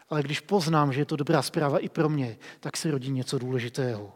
Ale 0.09 0.23
když 0.23 0.40
poznám, 0.40 0.92
že 0.92 1.01
je 1.01 1.05
to 1.05 1.16
dobrá 1.16 1.42
zpráva 1.42 1.79
i 1.79 1.88
pro 1.88 2.09
mě, 2.09 2.38
tak 2.61 2.77
se 2.77 2.90
rodí 2.90 3.11
něco 3.11 3.38
důležitého. 3.38 4.12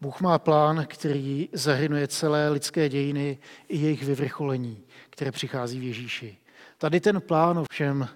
Bůh 0.00 0.20
má 0.20 0.38
plán, 0.38 0.86
který 0.86 1.48
zahrnuje 1.52 2.08
celé 2.08 2.48
lidské 2.48 2.88
dějiny 2.88 3.38
i 3.68 3.76
jejich 3.76 4.02
vyvrcholení, 4.02 4.84
které 5.10 5.32
přichází 5.32 5.80
v 5.80 5.82
Ježíši. 5.82 6.36
Tady 6.78 7.00
ten 7.00 7.20
plán 7.20 7.58
ovšem 7.58 8.08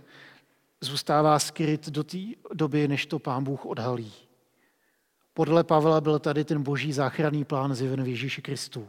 zůstává 0.81 1.39
skryt 1.39 1.89
do 1.89 2.05
té 2.05 2.19
doby, 2.53 2.89
než 2.89 3.07
to 3.07 3.19
pán 3.19 3.45
Bůh 3.45 3.67
odhalí. 3.67 4.13
Podle 5.39 5.65
Pavla 5.65 6.01
byl 6.01 6.19
tady 6.19 6.45
ten 6.45 6.63
boží 6.63 6.93
záchranný 6.93 7.45
plán 7.45 7.75
zjeven 7.75 8.03
v 8.03 8.09
Ježíši 8.09 8.43
Kristu. 8.43 8.89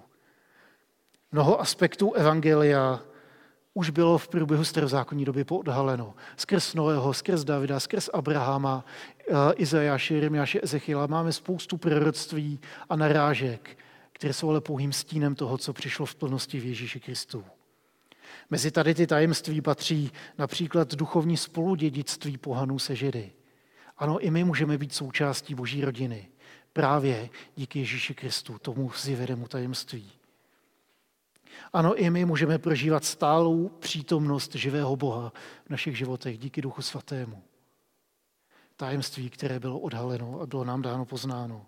Mnoho 1.31 1.61
aspektů 1.61 2.13
Evangelia 2.13 3.01
už 3.73 3.89
bylo 3.89 4.17
v 4.17 4.27
průběhu 4.27 4.63
starozákonní 4.63 5.25
doby 5.25 5.43
poodhaleno. 5.43 6.13
Skrz 6.37 6.73
Noého, 6.73 7.13
skrz 7.13 7.43
Davida, 7.43 7.79
skrz 7.79 8.09
Abrahama, 8.13 8.85
eh, 9.19 9.33
Izajáše, 9.55 10.13
Jeremiáše, 10.13 10.59
Ezechiela 10.63 11.07
máme 11.07 11.33
spoustu 11.33 11.77
proroctví 11.77 12.59
a 12.89 12.95
narážek, 12.95 13.77
které 14.13 14.33
jsou 14.33 14.49
ale 14.49 14.61
pouhým 14.61 14.93
stínem 14.93 15.35
toho, 15.35 15.57
co 15.57 15.73
přišlo 15.73 16.05
v 16.05 16.15
plnosti 16.15 16.59
v 16.59 16.65
Ježíši 16.65 16.99
Kristu. 16.99 17.45
Mezi 18.49 18.71
tady 18.71 18.95
ty 18.95 19.07
tajemství 19.07 19.61
patří 19.61 20.11
například 20.37 20.95
duchovní 20.95 21.37
spoludědictví 21.37 22.37
pohanů 22.37 22.79
se 22.79 22.95
Židy. 22.95 23.31
Ano, 23.97 24.19
i 24.19 24.31
my 24.31 24.43
můžeme 24.43 24.77
být 24.77 24.93
součástí 24.93 25.55
boží 25.55 25.85
rodiny. 25.85 26.29
Právě 26.79 27.29
díky 27.55 27.79
Ježíši 27.79 28.13
Kristu, 28.13 28.57
tomu 28.59 28.91
zjevedému 28.95 29.47
tajemství. 29.47 30.11
Ano, 31.73 31.95
i 31.95 32.09
my 32.09 32.25
můžeme 32.25 32.57
prožívat 32.57 33.05
stálou 33.05 33.69
přítomnost 33.69 34.55
živého 34.55 34.95
Boha 34.95 35.33
v 35.65 35.69
našich 35.69 35.97
životech 35.97 36.37
díky 36.37 36.61
Duchu 36.61 36.81
Svatému. 36.81 37.43
Tajemství, 38.75 39.29
které 39.29 39.59
bylo 39.59 39.79
odhaleno 39.79 40.41
a 40.41 40.45
bylo 40.45 40.63
nám 40.63 40.81
dáno 40.81 41.05
poznáno. 41.05 41.65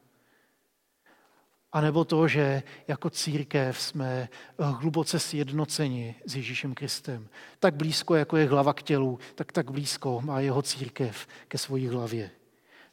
A 1.71 1.81
nebo 1.81 2.05
to, 2.05 2.27
že 2.27 2.63
jako 2.87 3.09
církev 3.09 3.81
jsme 3.81 4.29
hluboce 4.59 5.19
sjednoceni 5.19 6.15
s 6.25 6.35
Ježíšem 6.35 6.73
Kristem. 6.73 7.29
Tak 7.59 7.75
blízko, 7.75 8.15
jako 8.15 8.37
je 8.37 8.49
hlava 8.49 8.73
k 8.73 8.83
tělu, 8.83 9.19
tak 9.35 9.51
tak 9.51 9.71
blízko 9.71 10.21
má 10.21 10.39
jeho 10.39 10.61
církev 10.61 11.27
ke 11.47 11.57
svojí 11.57 11.87
hlavě. 11.87 12.31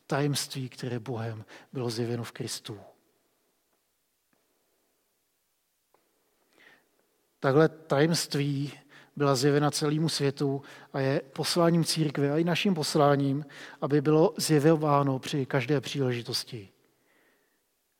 Tajemství, 0.09 0.69
které 0.69 0.99
Bohem 0.99 1.45
bylo 1.73 1.91
zjeveno 1.91 2.25
v 2.25 2.33
Kristu. 2.33 2.81
Takhle 7.41 7.69
tajemství 7.69 8.73
byla 9.17 9.35
zjevena 9.35 9.71
celému 9.71 10.09
světu 10.09 10.63
a 10.93 11.01
je 11.01 11.21
posláním 11.21 11.85
církve 11.85 12.31
a 12.31 12.39
i 12.39 12.45
naším 12.45 12.75
posláním, 12.75 13.47
aby 13.81 14.01
bylo 14.01 14.35
zjevováno 14.37 15.19
při 15.19 15.47
každé 15.47 15.81
příležitosti. 15.81 16.69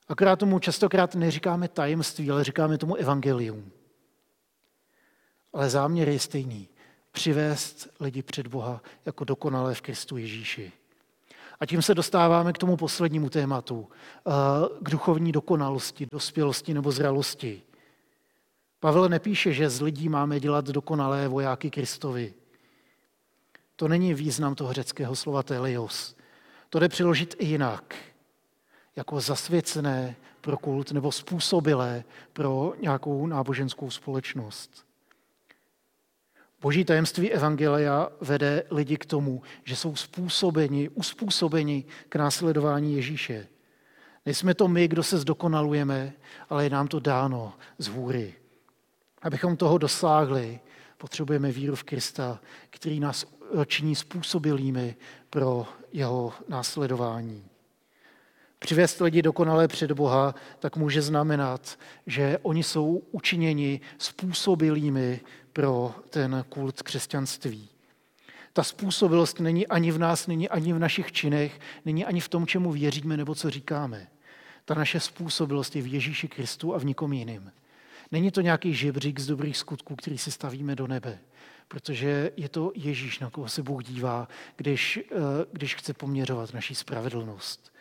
Akorát 0.09 0.39
tomu 0.39 0.59
častokrát 0.59 1.15
neříkáme 1.15 1.69
tajemství, 1.69 2.31
ale 2.31 2.45
říkáme 2.45 2.79
tomu 2.79 2.95
evangelium. 2.95 3.73
Ale 5.53 5.71
záměr 5.71 6.09
je 6.09 6.19
stejný. 6.19 6.69
Přivést 7.13 7.89
lidi 8.01 8.23
před 8.23 8.47
Boha 8.47 8.83
jako 9.07 9.25
dokonalé 9.25 9.75
v 9.75 9.81
Kristu 9.81 10.17
Ježíši. 10.17 10.73
A 11.61 11.67
tím 11.67 11.83
se 11.83 11.95
dostáváme 11.95 12.53
k 12.53 12.59
tomu 12.59 12.77
poslednímu 12.77 13.31
tématu, 13.31 13.89
eh, 13.89 14.31
k 14.81 14.91
duchovní 14.91 15.33
dokonalosti, 15.33 16.07
dospělosti 16.13 16.75
nebo 16.75 16.93
zralosti. 16.93 17.63
Pavel 18.81 19.09
nepíše, 19.09 19.53
že 19.53 19.71
z 19.71 19.81
lidí 19.81 20.09
máme 20.09 20.41
dělat 20.41 20.65
dokonalé 20.65 21.29
vojáky 21.29 21.71
Kristovi. 21.71 22.35
To 23.77 23.89
není 23.89 24.15
význam 24.15 24.55
toho 24.55 24.73
řeckého 24.73 25.17
slova 25.17 25.43
telios. 25.43 26.17
To 26.71 26.79
jde 26.79 26.89
přiložit 26.89 27.35
i 27.39 27.47
jinak. 27.47 27.95
Jako 28.97 29.21
zasvěcené 29.21 30.17
pro 30.41 30.59
kult 30.59 30.93
nebo 30.93 31.13
způsobilé 31.13 32.05
pro 32.33 32.73
nějakou 32.81 33.27
náboženskou 33.27 33.91
společnost. 33.91 34.88
Boží 36.61 36.85
tajemství 36.85 37.33
Evangelia 37.33 38.09
vede 38.21 38.63
lidi 38.71 38.97
k 38.97 39.07
tomu, 39.07 39.43
že 39.65 39.77
jsou 39.77 39.97
způsobeni, 39.97 40.89
uspůsobeni 40.89 41.85
k 42.09 42.17
následování 42.17 42.97
Ježíše. 42.97 43.47
Nejsme 44.27 44.55
to 44.55 44.69
my, 44.69 44.89
kdo 44.89 45.03
se 45.03 45.19
zdokonalujeme, 45.19 46.13
ale 46.49 46.65
je 46.65 46.71
nám 46.71 46.89
to 46.89 47.01
dáno 47.01 47.53
z 47.79 47.87
hůry. 47.87 48.35
Abychom 49.23 49.57
toho 49.57 49.79
dosáhli, 49.79 50.61
potřebujeme 50.97 51.53
víru 51.53 51.75
v 51.75 51.85
Krista, 51.85 52.41
který 52.71 53.01
nás 53.01 53.27
činí 53.67 53.95
způsobilými 53.95 54.97
pro 55.31 55.67
jeho 55.93 56.33
následování. 56.49 57.45
Přivést 58.59 59.01
lidi 59.01 59.23
dokonale 59.23 59.69
před 59.69 59.93
Boha, 59.93 60.35
tak 60.59 60.77
může 60.77 61.03
znamenat, 61.03 61.79
že 62.07 62.39
oni 62.43 62.63
jsou 62.63 63.03
učiněni 63.11 63.81
způsobilými 63.99 65.21
pro 65.53 65.95
ten 66.11 66.45
kult 66.49 66.83
křesťanství. 66.83 67.69
Ta 68.53 68.63
způsobilost 68.63 69.41
není 69.41 69.67
ani 69.67 69.91
v 69.91 69.99
nás, 69.99 70.27
není 70.27 70.49
ani 70.49 70.73
v 70.73 70.79
našich 70.79 71.13
činech, 71.13 71.61
není 71.85 72.05
ani 72.05 72.21
v 72.21 72.29
tom, 72.29 72.47
čemu 72.47 72.73
věříme 72.73 73.17
nebo 73.17 73.35
co 73.35 73.51
říkáme. 73.51 74.09
Ta 74.65 74.75
naše 74.75 75.01
způsobilost 75.01 75.77
je 75.77 75.83
v 75.83 75.93
Ježíši 75.93 76.29
Kristu 76.29 76.75
a 76.75 76.79
v 76.79 76.85
nikom 76.85 77.13
jiným. 77.13 77.53
Není 78.13 78.31
to 78.31 78.41
nějaký 78.41 78.75
žebřík 78.75 79.19
z 79.19 79.27
dobrých 79.27 79.57
skutků, 79.57 79.97
který 79.97 80.19
si 80.19 80.33
stavíme 80.33 80.77
do 80.77 80.87
nebe, 80.87 81.19
protože 81.69 82.31
je 82.37 82.49
to 82.49 82.73
Ježíš, 82.75 83.19
na 83.19 83.31
koho 83.31 83.49
se 83.49 83.63
Bůh 83.63 83.85
dívá, 83.85 84.29
když, 84.57 84.99
eh, 84.99 85.17
když 85.53 85.75
chce 85.75 85.95
poměřovat 85.95 86.55
naší 86.55 86.75
spravedlnost. 86.75 87.73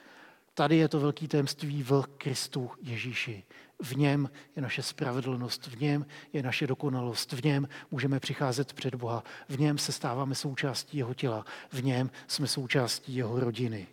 Tady 0.54 0.78
je 0.78 0.88
to 0.88 1.00
velký 1.00 1.28
tajemství 1.28 1.84
v 1.84 2.04
Kristu 2.18 2.72
Ježíši. 2.82 3.44
V 3.82 3.96
něm 3.96 4.30
je 4.56 4.62
naše 4.62 4.84
spravedlnost, 4.84 5.68
v 5.68 5.82
něm 5.82 6.06
je 6.34 6.44
naše 6.44 6.68
dokonalost, 6.68 7.34
v 7.34 7.46
něm 7.46 7.68
můžeme 7.92 8.20
přicházet 8.20 8.74
před 8.74 8.96
Boha, 8.96 9.24
v 9.50 9.60
něm 9.60 9.78
se 9.78 9.92
stáváme 9.92 10.36
součástí 10.36 10.98
jeho 10.98 11.14
těla, 11.14 11.46
v 11.72 11.84
něm 11.84 12.12
jsme 12.28 12.48
součástí 12.48 13.16
jeho 13.16 13.40
rodiny. 13.40 13.88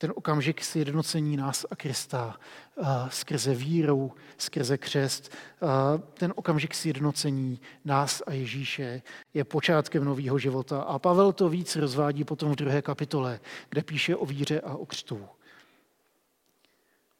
ten 0.00 0.12
okamžik 0.16 0.64
sjednocení 0.64 1.36
nás 1.36 1.66
a 1.70 1.76
Krista 1.76 2.40
skrze 3.08 3.54
víru, 3.54 4.12
skrze 4.38 4.78
křest, 4.78 5.36
ten 6.14 6.32
okamžik 6.36 6.74
sjednocení 6.74 7.60
nás 7.84 8.22
a 8.26 8.32
Ježíše 8.32 9.02
je 9.34 9.44
počátkem 9.44 10.04
nového 10.04 10.38
života. 10.38 10.82
A 10.82 10.98
Pavel 10.98 11.32
to 11.32 11.48
víc 11.48 11.76
rozvádí 11.76 12.24
potom 12.24 12.52
v 12.52 12.56
druhé 12.56 12.82
kapitole, 12.82 13.40
kde 13.68 13.82
píše 13.82 14.16
o 14.16 14.26
víře 14.26 14.60
a 14.60 14.74
o 14.74 14.86
křtu. 14.86 15.28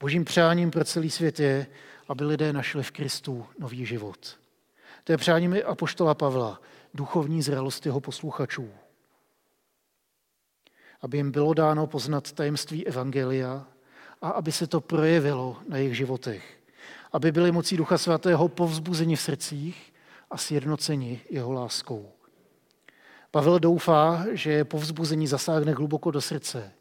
Božím 0.00 0.24
přáním 0.24 0.70
pro 0.70 0.84
celý 0.84 1.10
svět 1.10 1.40
je, 1.40 1.66
aby 2.08 2.24
lidé 2.24 2.52
našli 2.52 2.82
v 2.82 2.90
Kristu 2.90 3.46
nový 3.58 3.86
život. 3.86 4.38
To 5.04 5.12
je 5.12 5.18
přáním 5.18 5.56
apoštola 5.66 6.14
Pavla, 6.14 6.60
duchovní 6.94 7.42
zralost 7.42 7.86
jeho 7.86 8.00
posluchačů 8.00 8.70
aby 11.00 11.16
jim 11.16 11.30
bylo 11.30 11.54
dáno 11.54 11.86
poznat 11.86 12.32
tajemství 12.32 12.86
Evangelia 12.86 13.66
a 14.22 14.28
aby 14.30 14.52
se 14.52 14.66
to 14.66 14.80
projevilo 14.80 15.56
na 15.68 15.76
jejich 15.76 15.96
životech. 15.96 16.58
Aby 17.12 17.32
byli 17.32 17.52
mocí 17.52 17.76
Ducha 17.76 17.98
Svatého 17.98 18.48
povzbuzeni 18.48 19.16
v 19.16 19.20
srdcích 19.20 19.92
a 20.30 20.36
sjednoceni 20.36 21.20
jeho 21.30 21.52
láskou. 21.52 22.10
Pavel 23.30 23.58
doufá, 23.58 24.26
že 24.32 24.64
povzbuzení 24.64 25.26
zasáhne 25.26 25.72
hluboko 25.72 26.10
do 26.10 26.20
srdce 26.20 26.72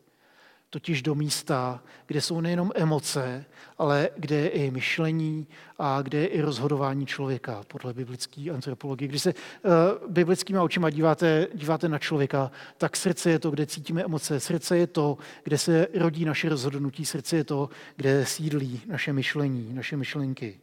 totiž 0.70 1.02
do 1.02 1.16
místa, 1.16 1.84
kde 2.06 2.22
jsou 2.22 2.42
nejenom 2.42 2.72
emoce, 2.76 3.46
ale 3.78 4.10
kde 4.18 4.36
je 4.36 4.50
i 4.50 4.72
myšlení 4.72 5.48
a 5.80 6.02
kde 6.02 6.18
je 6.18 6.28
i 6.28 6.42
rozhodování 6.42 7.06
člověka 7.06 7.64
podle 7.68 7.94
biblické 7.94 8.52
antropologie. 8.52 9.08
Když 9.08 9.22
se 9.22 9.34
uh, 9.34 9.72
biblickýma 10.12 10.64
očima 10.64 10.90
díváte, 10.90 11.48
díváte 11.54 11.90
na 11.90 12.00
člověka, 12.00 12.52
tak 12.78 12.98
srdce 12.98 13.30
je 13.30 13.40
to, 13.40 13.52
kde 13.52 13.66
cítíme 13.66 14.04
emoce. 14.04 14.40
Srdce 14.40 14.78
je 14.78 14.88
to, 14.88 15.18
kde 15.44 15.58
se 15.58 15.88
rodí 15.94 16.26
naše 16.26 16.50
rozhodnutí. 16.50 17.06
Srdce 17.06 17.38
je 17.38 17.44
to, 17.44 17.70
kde 17.96 18.26
sídlí 18.26 18.82
naše 18.88 19.14
myšlení, 19.14 19.74
naše 19.74 19.98
myšlenky. 19.98 20.60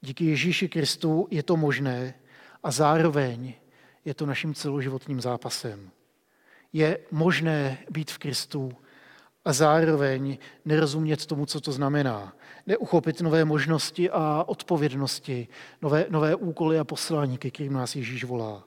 Díky 0.00 0.24
Ježíši 0.24 0.68
Kristu 0.68 1.28
je 1.30 1.42
to 1.42 1.56
možné 1.56 2.14
a 2.62 2.70
zároveň 2.70 3.54
je 4.04 4.14
to 4.14 4.26
naším 4.26 4.54
celoživotním 4.54 5.20
zápasem 5.20 5.90
je 6.72 6.98
možné 7.10 7.78
být 7.90 8.10
v 8.10 8.18
Kristu 8.18 8.72
a 9.44 9.52
zároveň 9.52 10.38
nerozumět 10.64 11.26
tomu, 11.26 11.46
co 11.46 11.60
to 11.60 11.72
znamená. 11.72 12.36
Neuchopit 12.66 13.20
nové 13.20 13.44
možnosti 13.44 14.10
a 14.10 14.44
odpovědnosti, 14.46 15.48
nové, 15.82 16.06
nové 16.10 16.34
úkoly 16.34 16.78
a 16.78 16.84
poslání, 16.84 17.38
ke 17.38 17.50
kterým 17.50 17.72
nás 17.72 17.96
Ježíš 17.96 18.24
volá. 18.24 18.64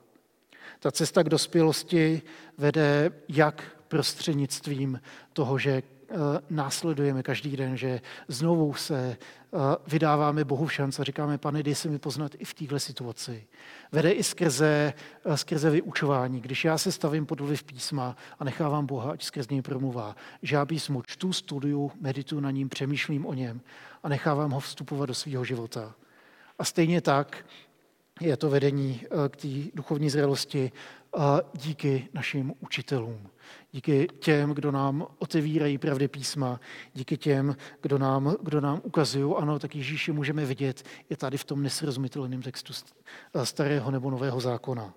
Ta 0.80 0.90
cesta 0.90 1.22
k 1.22 1.28
dospělosti 1.28 2.22
vede 2.58 3.12
jak 3.28 3.62
prostřednictvím 3.88 5.00
toho, 5.32 5.58
že 5.58 5.82
Eh, 6.12 6.40
následujeme 6.50 7.22
každý 7.22 7.56
den, 7.56 7.76
že 7.76 8.00
znovu 8.28 8.74
se 8.74 9.16
vydáváme 9.86 10.44
Bohu 10.44 10.66
v 10.66 10.72
šanc 10.72 10.98
a 10.98 11.04
říkáme, 11.04 11.38
pane, 11.38 11.62
dej 11.62 11.74
se 11.74 11.88
mi 11.88 11.98
poznat 11.98 12.32
i 12.38 12.44
v 12.44 12.54
téhle 12.54 12.80
situaci. 12.80 13.46
Vede 13.92 14.12
i 14.12 14.22
skrze, 14.22 14.94
eh, 15.24 15.36
skrze 15.36 15.70
vyučování. 15.70 16.40
Když 16.40 16.64
já 16.64 16.78
se 16.78 16.92
stavím 16.92 17.26
pod 17.26 17.40
vliv 17.40 17.62
písma 17.62 18.16
a 18.38 18.44
nechávám 18.44 18.86
Boha, 18.86 19.12
ať 19.12 19.24
skrze 19.24 19.48
něj 19.50 19.62
promluvá, 19.62 20.16
že 20.42 20.56
já 20.56 20.66
písmu 20.66 21.02
čtu, 21.02 21.32
studuju, 21.32 21.92
medituju 22.00 22.40
na 22.40 22.50
ním, 22.50 22.68
přemýšlím 22.68 23.26
o 23.26 23.34
něm 23.34 23.60
a 24.02 24.08
nechávám 24.08 24.50
ho 24.50 24.60
vstupovat 24.60 25.06
do 25.06 25.14
svého 25.14 25.44
života. 25.44 25.94
A 26.58 26.64
stejně 26.64 27.00
tak 27.00 27.44
je 28.20 28.36
to 28.36 28.50
vedení 28.50 29.00
k 29.28 29.36
té 29.36 29.48
duchovní 29.74 30.10
zrelosti 30.10 30.72
díky 31.54 32.08
našim 32.14 32.54
učitelům 32.60 33.30
díky 33.72 34.08
těm, 34.18 34.50
kdo 34.50 34.70
nám 34.70 35.06
otevírají 35.18 35.78
pravdy 35.78 36.08
písma, 36.08 36.60
díky 36.94 37.16
těm, 37.16 37.56
kdo 37.82 37.98
nám, 37.98 38.36
kdo 38.42 38.60
nám 38.60 38.80
ukazují, 38.84 39.34
ano, 39.36 39.58
tak 39.58 39.76
Ježíši 39.76 40.12
můžeme 40.12 40.44
vidět, 40.44 40.84
je 41.10 41.16
tady 41.16 41.38
v 41.38 41.44
tom 41.44 41.62
nesrozumitelném 41.62 42.42
textu 42.42 42.72
starého 43.44 43.90
nebo 43.90 44.10
nového 44.10 44.40
zákona. 44.40 44.94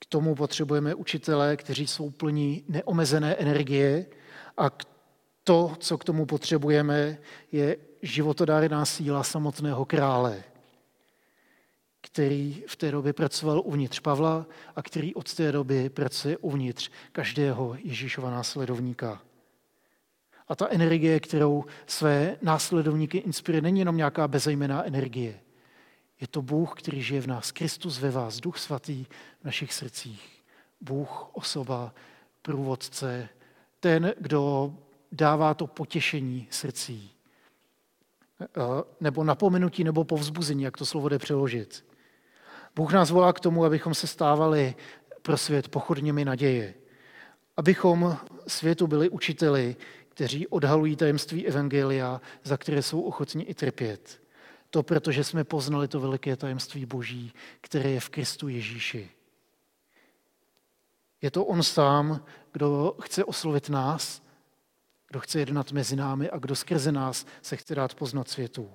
K 0.00 0.06
tomu 0.08 0.34
potřebujeme 0.34 0.94
učitele, 0.94 1.56
kteří 1.56 1.86
jsou 1.86 2.10
plní 2.10 2.64
neomezené 2.68 3.34
energie 3.34 4.06
a 4.56 4.70
to, 5.46 5.76
co 5.78 5.98
k 5.98 6.04
tomu 6.04 6.26
potřebujeme, 6.26 7.18
je 7.52 7.76
životodárná 8.02 8.84
síla 8.84 9.22
samotného 9.22 9.84
krále– 9.84 10.44
který 12.06 12.62
v 12.66 12.76
té 12.76 12.90
době 12.90 13.12
pracoval 13.12 13.62
uvnitř 13.64 14.00
Pavla 14.00 14.46
a 14.76 14.82
který 14.82 15.14
od 15.14 15.34
té 15.34 15.52
doby 15.52 15.88
pracuje 15.88 16.36
uvnitř 16.36 16.90
každého 17.12 17.76
Ježíšova 17.78 18.30
následovníka. 18.30 19.22
A 20.48 20.56
ta 20.56 20.68
energie, 20.68 21.20
kterou 21.20 21.64
své 21.86 22.36
následovníky 22.42 23.18
inspiruje, 23.18 23.62
není 23.62 23.78
jenom 23.78 23.96
nějaká 23.96 24.28
bezejmená 24.28 24.84
energie. 24.84 25.40
Je 26.20 26.26
to 26.26 26.42
Bůh, 26.42 26.74
který 26.78 27.02
žije 27.02 27.20
v 27.20 27.26
nás, 27.26 27.52
Kristus 27.52 27.98
ve 27.98 28.10
vás, 28.10 28.40
Duch 28.40 28.58
Svatý 28.58 29.04
v 29.40 29.44
našich 29.44 29.72
srdcích. 29.72 30.42
Bůh, 30.80 31.28
osoba, 31.32 31.94
průvodce, 32.42 33.28
ten, 33.80 34.14
kdo 34.20 34.74
dává 35.12 35.54
to 35.54 35.66
potěšení 35.66 36.48
srdcí. 36.50 37.10
Nebo 39.00 39.24
napomenutí, 39.24 39.84
nebo 39.84 40.04
povzbuzení, 40.04 40.62
jak 40.62 40.76
to 40.76 40.86
slovo 40.86 41.08
jde 41.08 41.18
přeložit. 41.18 41.84
Bůh 42.76 42.92
nás 42.92 43.10
volá 43.10 43.32
k 43.32 43.40
tomu, 43.40 43.64
abychom 43.64 43.94
se 43.94 44.06
stávali 44.06 44.74
pro 45.22 45.36
svět 45.36 45.68
pochodněmi 45.68 46.24
naděje. 46.24 46.74
Abychom 47.56 48.16
světu 48.46 48.86
byli 48.86 49.08
učiteli, 49.08 49.76
kteří 50.08 50.46
odhalují 50.46 50.96
tajemství 50.96 51.46
Evangelia, 51.46 52.20
za 52.44 52.56
které 52.56 52.82
jsou 52.82 53.00
ochotni 53.00 53.44
i 53.44 53.54
trpět. 53.54 54.20
To 54.70 54.82
protože 54.82 55.24
jsme 55.24 55.44
poznali 55.44 55.88
to 55.88 56.00
veliké 56.00 56.36
tajemství 56.36 56.86
Boží, 56.86 57.32
které 57.60 57.90
je 57.90 58.00
v 58.00 58.08
Kristu 58.08 58.48
Ježíši. 58.48 59.10
Je 61.22 61.30
to 61.30 61.44
On 61.44 61.62
sám, 61.62 62.24
kdo 62.52 62.96
chce 63.00 63.24
oslovit 63.24 63.68
nás, 63.68 64.22
kdo 65.08 65.20
chce 65.20 65.38
jednat 65.38 65.72
mezi 65.72 65.96
námi 65.96 66.30
a 66.30 66.38
kdo 66.38 66.56
skrze 66.56 66.92
nás 66.92 67.26
se 67.42 67.56
chce 67.56 67.74
dát 67.74 67.94
poznat 67.94 68.28
světu 68.28 68.70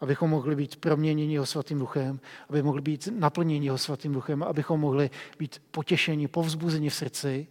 abychom 0.00 0.30
mohli 0.30 0.56
být 0.56 0.76
proměněni 0.76 1.32
jeho 1.32 1.46
svatým 1.46 1.78
duchem, 1.78 2.20
aby 2.48 2.62
mohli 2.62 2.82
být 2.82 3.08
naplněni 3.18 3.66
jeho 3.66 3.78
svatým 3.78 4.12
duchem, 4.12 4.42
abychom 4.42 4.80
mohli 4.80 5.10
být 5.38 5.62
potěšeni, 5.70 6.28
povzbuzeni 6.28 6.90
v 6.90 6.94
srdci 6.94 7.46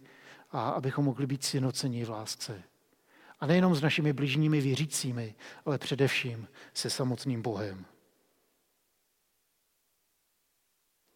a 0.50 0.68
abychom 0.68 1.04
mohli 1.04 1.26
být 1.26 1.44
sjednoceni 1.44 2.04
v 2.04 2.10
lásce. 2.10 2.62
A 3.40 3.46
nejenom 3.46 3.74
s 3.74 3.82
našimi 3.82 4.12
bližními 4.12 4.60
věřícími, 4.60 5.34
ale 5.64 5.78
především 5.78 6.48
se 6.74 6.90
samotným 6.90 7.42
Bohem. 7.42 7.84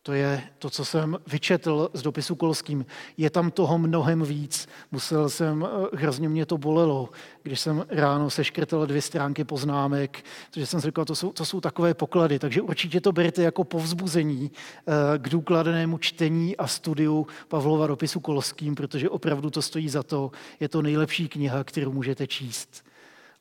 To 0.08 0.14
je 0.14 0.42
to, 0.58 0.70
co 0.70 0.84
jsem 0.84 1.18
vyčetl 1.26 1.90
z 1.94 2.02
dopisu 2.02 2.34
Kolským. 2.34 2.86
Je 3.16 3.30
tam 3.30 3.50
toho 3.50 3.78
mnohem 3.78 4.22
víc. 4.22 4.68
Musel 4.92 5.28
jsem, 5.28 5.68
eh, 5.68 5.96
hrozně 5.96 6.28
mě 6.28 6.46
to 6.46 6.58
bolelo, 6.58 7.08
když 7.42 7.60
jsem 7.60 7.86
ráno 7.88 8.30
seškrtal 8.30 8.86
dvě 8.86 9.02
stránky 9.02 9.44
poznámek, 9.44 10.24
protože 10.50 10.66
jsem 10.66 10.80
si 10.80 10.92
to 10.92 11.14
jsou, 11.14 11.32
to 11.32 11.44
jsou 11.44 11.60
takové 11.60 11.94
poklady, 11.94 12.38
takže 12.38 12.62
určitě 12.62 13.00
to 13.00 13.12
berete 13.12 13.42
jako 13.42 13.64
povzbuzení 13.64 14.50
eh, 14.50 15.18
k 15.18 15.28
důkladnému 15.28 15.98
čtení 15.98 16.56
a 16.56 16.66
studiu 16.66 17.26
Pavlova 17.48 17.86
dopisu 17.86 18.20
Kolským, 18.20 18.74
protože 18.74 19.10
opravdu 19.10 19.50
to 19.50 19.62
stojí 19.62 19.88
za 19.88 20.02
to. 20.02 20.30
Je 20.60 20.68
to 20.68 20.82
nejlepší 20.82 21.28
kniha, 21.28 21.64
kterou 21.64 21.92
můžete 21.92 22.26
číst. 22.26 22.87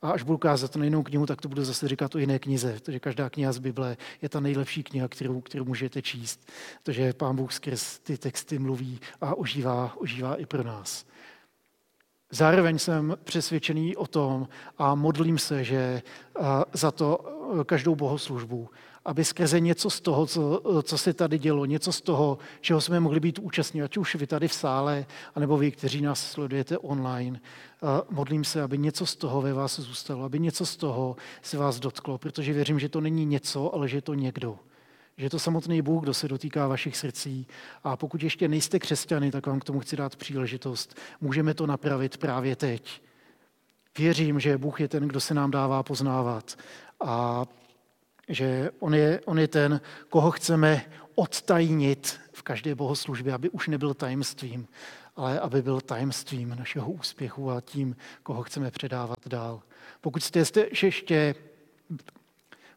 A 0.02 0.10
až 0.10 0.22
budu 0.22 0.38
kázat 0.38 0.76
na 0.76 0.84
jinou 0.84 1.02
knihu, 1.02 1.26
tak 1.26 1.40
to 1.40 1.48
budu 1.48 1.64
zase 1.64 1.88
říkat 1.88 2.14
o 2.14 2.18
jiné 2.18 2.38
knize, 2.38 2.72
protože 2.72 3.00
každá 3.00 3.30
kniha 3.30 3.52
z 3.52 3.58
Bible 3.58 3.96
je 4.22 4.28
ta 4.28 4.40
nejlepší 4.40 4.82
kniha, 4.82 5.08
kterou, 5.08 5.40
kterou 5.40 5.64
můžete 5.64 6.02
číst, 6.02 6.48
protože 6.82 7.12
Pán 7.12 7.36
Bůh 7.36 7.52
skrz 7.52 7.98
ty 7.98 8.18
texty 8.18 8.58
mluví 8.58 9.00
a 9.20 9.34
ožívá, 9.34 9.96
ožívá 9.96 10.34
i 10.34 10.46
pro 10.46 10.62
nás. 10.62 11.06
Zároveň 12.30 12.78
jsem 12.78 13.16
přesvědčený 13.24 13.96
o 13.96 14.06
tom 14.06 14.48
a 14.78 14.94
modlím 14.94 15.38
se, 15.38 15.64
že 15.64 16.02
za 16.72 16.90
to 16.90 17.18
každou 17.66 17.94
bohoslužbu 17.94 18.70
aby 19.08 19.24
skrze 19.24 19.60
něco 19.60 19.90
z 19.90 20.00
toho, 20.00 20.26
co, 20.26 20.62
co 20.82 20.98
se 20.98 21.12
tady 21.12 21.38
dělo, 21.38 21.64
něco 21.64 21.92
z 21.92 22.00
toho, 22.00 22.38
čeho 22.60 22.80
jsme 22.80 23.00
mohli 23.00 23.20
být 23.20 23.38
účastní, 23.38 23.82
ať 23.82 23.96
už 23.96 24.14
vy 24.14 24.26
tady 24.26 24.48
v 24.48 24.52
sále, 24.52 25.06
anebo 25.34 25.56
vy, 25.56 25.70
kteří 25.70 26.00
nás 26.00 26.30
sledujete 26.30 26.78
online, 26.78 27.40
modlím 28.10 28.44
se, 28.44 28.62
aby 28.62 28.78
něco 28.78 29.06
z 29.06 29.16
toho 29.16 29.42
ve 29.42 29.52
vás 29.52 29.80
zůstalo, 29.80 30.24
aby 30.24 30.38
něco 30.38 30.66
z 30.66 30.76
toho 30.76 31.16
se 31.42 31.58
vás 31.58 31.80
dotklo, 31.80 32.18
protože 32.18 32.52
věřím, 32.52 32.78
že 32.78 32.88
to 32.88 33.00
není 33.00 33.24
něco, 33.24 33.74
ale 33.74 33.88
že 33.88 33.96
je 33.96 34.02
to 34.02 34.14
někdo. 34.14 34.58
Že 35.16 35.26
je 35.26 35.30
to 35.30 35.38
samotný 35.38 35.82
Bůh, 35.82 36.02
kdo 36.02 36.14
se 36.14 36.28
dotýká 36.28 36.68
vašich 36.68 36.96
srdcí. 36.96 37.46
A 37.84 37.96
pokud 37.96 38.22
ještě 38.22 38.48
nejste 38.48 38.78
křesťany, 38.78 39.30
tak 39.30 39.46
vám 39.46 39.60
k 39.60 39.64
tomu 39.64 39.80
chci 39.80 39.96
dát 39.96 40.16
příležitost. 40.16 40.94
Můžeme 41.20 41.54
to 41.54 41.66
napravit 41.66 42.16
právě 42.16 42.56
teď. 42.56 43.02
Věřím, 43.98 44.40
že 44.40 44.58
Bůh 44.58 44.80
je 44.80 44.88
ten, 44.88 45.08
kdo 45.08 45.20
se 45.20 45.34
nám 45.34 45.50
dává 45.50 45.82
poznávat. 45.82 46.58
A 47.04 47.44
že 48.28 48.70
on 48.78 48.94
je, 48.94 49.20
on 49.24 49.38
je 49.38 49.48
ten, 49.48 49.80
koho 50.08 50.30
chceme 50.30 50.84
odtajnit 51.14 52.20
v 52.32 52.42
každé 52.42 52.74
bohoslužbě, 52.74 53.32
aby 53.32 53.50
už 53.50 53.68
nebyl 53.68 53.94
tajemstvím, 53.94 54.68
ale 55.16 55.40
aby 55.40 55.62
byl 55.62 55.80
tajemstvím 55.80 56.56
našeho 56.58 56.90
úspěchu 56.90 57.50
a 57.50 57.60
tím, 57.60 57.96
koho 58.22 58.42
chceme 58.42 58.70
předávat 58.70 59.18
dál. 59.26 59.62
Pokud 60.00 60.22
jste 60.22 60.66
ještě 60.82 61.34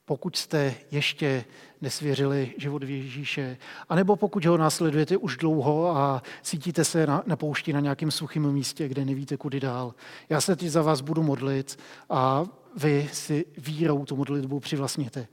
pokud 0.06 0.36
jste 0.36 0.76
ještě 0.92 1.46
nesvěřili 1.82 2.54
život 2.58 2.84
v 2.84 2.90
Ježíše, 2.90 3.58
anebo 3.90 4.16
pokud 4.16 4.46
ho 4.46 4.58
následujete 4.58 5.18
už 5.18 5.38
dlouho 5.38 5.98
a 5.98 6.24
cítíte 6.42 6.86
se 6.86 7.08
na, 7.08 7.24
na 7.26 7.36
poušti 7.36 7.74
na 7.74 7.80
nějakém 7.80 8.12
suchém 8.12 8.52
místě, 8.52 8.88
kde 8.88 9.06
nevíte, 9.06 9.38
kudy 9.38 9.60
dál. 9.60 9.94
Já 10.30 10.42
se 10.42 10.56
teď 10.56 10.68
za 10.68 10.82
vás 10.82 11.02
budu 11.02 11.24
modlit 11.24 11.80
a 12.10 12.46
vy 12.76 13.10
si 13.14 13.46
vírou 13.58 14.06
tu 14.06 14.16
modlitbu 14.16 14.60
přivlastněte. 14.60 15.28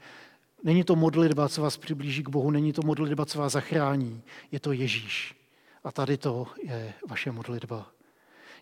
Není 0.64 0.85
to 0.85 0.96
modlitba, 0.96 1.48
co 1.48 1.62
vás 1.62 1.77
přiblíží 1.77 2.22
k 2.22 2.29
Bohu, 2.29 2.51
není 2.51 2.72
to 2.72 2.83
modlitba, 2.83 3.27
co 3.27 3.38
vás 3.38 3.53
zachrání. 3.53 4.22
Je 4.53 4.61
to 4.61 4.72
Ježíš. 4.72 5.37
A 5.85 5.92
tady 5.92 6.16
to 6.16 6.46
je 6.62 6.92
vaše 7.09 7.33
modlitba. 7.33 7.87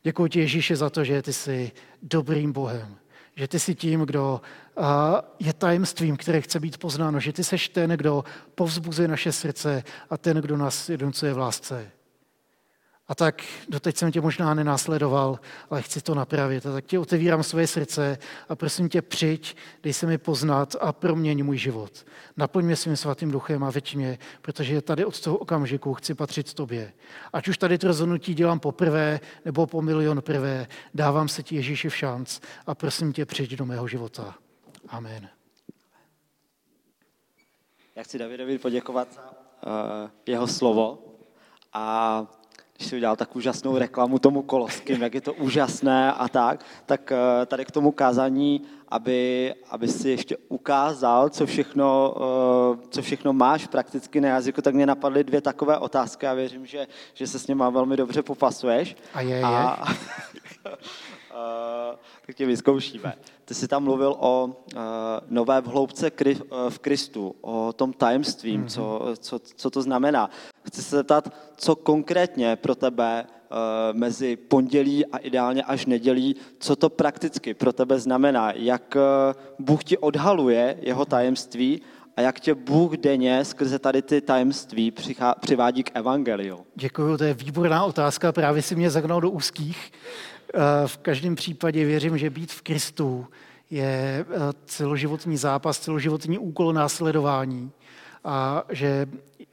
Děkuji 0.03 0.27
ti, 0.27 0.41
Ježíše, 0.41 0.77
za 0.77 0.91
to, 0.91 1.05
že 1.05 1.23
ty 1.23 1.33
jsi 1.33 1.73
dobrým 2.03 2.53
Bohem 2.53 2.99
že 3.37 3.49
ty 3.49 3.61
jsi 3.61 3.75
tím, 3.75 4.01
kdo 4.01 4.41
je 5.39 5.53
tajemstvím, 5.53 6.17
které 6.17 6.41
chce 6.41 6.61
být 6.61 6.79
poznáno, 6.79 7.21
že 7.21 7.33
ty 7.33 7.45
seš 7.45 7.69
ten, 7.69 7.91
kdo 7.91 8.25
povzbuzuje 8.55 9.09
naše 9.09 9.33
srdce 9.33 9.85
a 10.11 10.17
ten, 10.17 10.37
kdo 10.37 10.57
nás 10.57 10.89
jednocuje 10.89 11.33
v 11.33 11.39
lásce. 11.39 11.91
A 13.09 13.14
tak 13.14 13.42
doteď 13.69 13.97
jsem 13.97 14.12
tě 14.12 14.21
možná 14.21 14.55
nenásledoval, 14.55 15.40
ale 15.71 15.83
chci 15.83 16.01
to 16.01 16.14
napravit. 16.14 16.66
A 16.66 16.73
tak 16.73 16.85
ti 16.85 16.99
otevírám 16.99 17.42
svoje 17.42 17.66
srdce 17.66 18.19
a 18.49 18.57
prosím 18.57 18.88
tě, 18.88 19.03
přijď, 19.03 19.57
dej 19.83 19.92
se 19.92 20.07
mi 20.07 20.19
poznat 20.19 20.77
a 20.81 20.92
proměň 20.92 21.45
můj 21.45 21.59
život. 21.59 22.07
Naplň 22.37 22.64
mě 22.64 22.77
svým 22.77 22.97
svatým 22.97 23.31
duchem 23.31 23.64
a 23.64 23.71
veď 23.71 23.95
mě, 23.95 24.19
protože 24.42 24.83
tady 24.83 25.05
od 25.05 25.21
toho 25.21 25.37
okamžiku 25.37 25.95
chci 25.95 26.14
patřit 26.14 26.55
tobě. 26.55 26.92
Ať 27.33 27.49
už 27.49 27.59
tady 27.59 27.79
to 27.79 27.87
rozhodnutí 27.87 28.35
dělám 28.35 28.61
poprvé 28.61 29.21
nebo 29.45 29.66
po 29.66 29.83
milion 29.83 30.23
prvé, 30.23 30.66
dávám 30.95 31.29
se 31.29 31.42
ti 31.42 31.57
Ježíši 31.57 31.88
v 31.88 31.97
šanc 31.97 32.40
a 32.66 32.75
prosím 32.75 33.12
tě, 33.12 33.27
přijď 33.27 33.55
do 33.55 33.66
mého 33.66 33.88
života. 33.88 34.35
Amen. 34.88 35.29
Já 37.97 38.03
chci 38.03 38.19
Davidovi 38.19 38.59
poděkovat 38.59 39.14
za 39.14 39.31
uh, 39.31 40.11
jeho 40.27 40.47
slovo 40.47 40.99
a 41.73 42.27
když 42.77 42.89
si 42.89 42.97
udělal 42.97 43.17
tak 43.17 43.37
úžasnou 43.37 43.79
reklamu 43.79 44.19
tomu 44.19 44.43
Koloským, 44.43 45.03
jak 45.03 45.15
je 45.15 45.21
to 45.21 45.35
úžasné 45.35 46.12
a 46.12 46.29
tak, 46.29 46.65
tak 46.87 47.12
eh, 47.12 47.47
tady 47.47 47.65
k 47.65 47.71
tomu 47.71 47.93
kázání, 47.93 48.62
aby, 48.89 49.55
aby 49.71 49.89
si 49.89 50.11
ještě 50.11 50.37
ukázal, 50.49 51.29
co 51.29 51.47
všechno, 51.47 52.15
eh, 52.17 52.87
co 52.91 53.03
všechno 53.03 53.33
máš 53.33 53.67
prakticky 53.67 54.21
na 54.21 54.29
jazyku, 54.29 54.62
tak 54.62 54.75
mě 54.75 54.87
napadly 54.87 55.25
dvě 55.25 55.41
takové 55.41 55.79
otázky 55.79 56.27
a 56.27 56.35
věřím, 56.35 56.67
že, 56.67 56.87
že 57.15 57.27
se 57.27 57.39
s 57.39 57.47
něma 57.47 57.71
velmi 57.71 57.97
dobře 57.97 58.23
popasuješ. 58.23 58.97
A 59.15 59.21
je, 59.21 59.37
je. 59.37 59.43
A, 59.45 59.85
Uh, 61.37 61.96
tak 62.27 62.37
tě 62.37 62.46
vyzkoušíme. 62.46 63.14
Ty 63.44 63.55
jsi 63.55 63.68
tam 63.68 63.85
mluvil 63.85 64.16
o 64.18 64.44
uh, 64.44 64.81
nové 65.29 65.61
vhloubce 65.61 66.11
kri, 66.11 66.37
uh, 66.37 66.70
v 66.70 66.79
Kristu, 66.79 67.35
o 67.40 67.72
tom 67.72 67.92
tajemstvím, 67.92 68.64
mm-hmm. 68.64 68.68
co, 68.68 69.01
co, 69.18 69.38
co 69.38 69.70
to 69.70 69.83
znamená. 69.83 70.31
Chci 70.66 70.83
se 70.83 70.96
zeptat, 70.96 71.33
co 71.57 71.77
konkrétně 71.77 72.57
pro 72.57 72.75
tebe 72.75 73.27
uh, 73.27 73.57
mezi 73.99 74.37
pondělí 74.37 75.07
a 75.07 75.18
ideálně 75.18 75.62
až 75.62 75.87
nedělí, 75.87 76.37
co 76.59 76.77
to 76.77 76.90
prakticky 76.90 77.55
pro 77.55 77.72
tebe 77.72 77.99
znamená, 77.99 78.53
jak 78.53 78.96
uh, 78.96 79.66
Bůh 79.66 79.85
ti 79.85 79.99
odhaluje 79.99 80.79
jeho 80.81 81.05
tajemství 81.05 81.83
a 82.16 82.20
jak 82.20 82.40
tě 82.40 82.55
Bůh 82.55 82.92
denně 82.92 83.44
skrze 83.44 83.79
tady 83.79 84.03
ty 84.03 84.20
tajemství 84.20 84.92
přivádí 85.40 85.83
k 85.83 85.90
evangeliu? 85.94 86.66
Děkuji, 86.75 87.16
to 87.16 87.25
je 87.25 87.35
výborná 87.35 87.85
otázka, 87.85 88.33
právě 88.33 88.62
si 88.62 88.77
mě 88.77 88.90
zagnal 88.90 89.20
do 89.20 89.31
úzkých. 89.31 89.92
Eh, 90.55 90.89
v 90.89 90.97
každém 90.97 91.35
případě 91.35 91.85
věřím, 91.85 92.19
že 92.19 92.31
být 92.31 92.53
v 92.53 92.63
Kristu 92.63 93.27
je 93.71 94.25
eh, 94.29 94.35
celoživotní 94.65 95.37
zápas, 95.37 95.79
celoživotní 95.79 96.39
úkol 96.39 96.73
následování. 96.73 97.73
A 98.25 98.65
že 98.71 99.07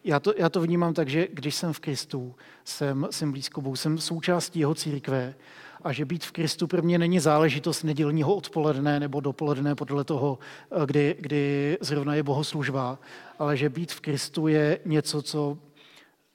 já 0.03 0.19
to, 0.19 0.33
já 0.37 0.49
to 0.49 0.61
vnímám 0.61 0.93
tak, 0.93 1.09
že 1.09 1.27
když 1.33 1.55
jsem 1.55 1.73
v 1.73 1.79
Kristu, 1.79 2.35
jsem, 2.65 3.07
jsem 3.11 3.31
blízko 3.31 3.61
Bohu, 3.61 3.75
jsem 3.75 3.97
součástí 3.97 4.59
jeho 4.59 4.75
církve 4.75 5.35
a 5.83 5.91
že 5.91 6.05
být 6.05 6.23
v 6.23 6.31
Kristu 6.31 6.67
pro 6.67 6.81
mě 6.81 6.97
není 6.97 7.19
záležitost 7.19 7.83
nedělního 7.83 8.35
odpoledne 8.35 8.99
nebo 8.99 9.19
dopoledne 9.19 9.75
podle 9.75 10.03
toho, 10.03 10.39
eh, 10.71 10.85
kdy, 10.85 11.15
kdy 11.19 11.77
zrovna 11.81 12.15
je 12.15 12.23
bohoslužba, 12.23 12.99
ale 13.39 13.57
že 13.57 13.69
být 13.69 13.91
v 13.91 13.99
Kristu 13.99 14.47
je 14.47 14.79
něco, 14.85 15.21
co, 15.21 15.57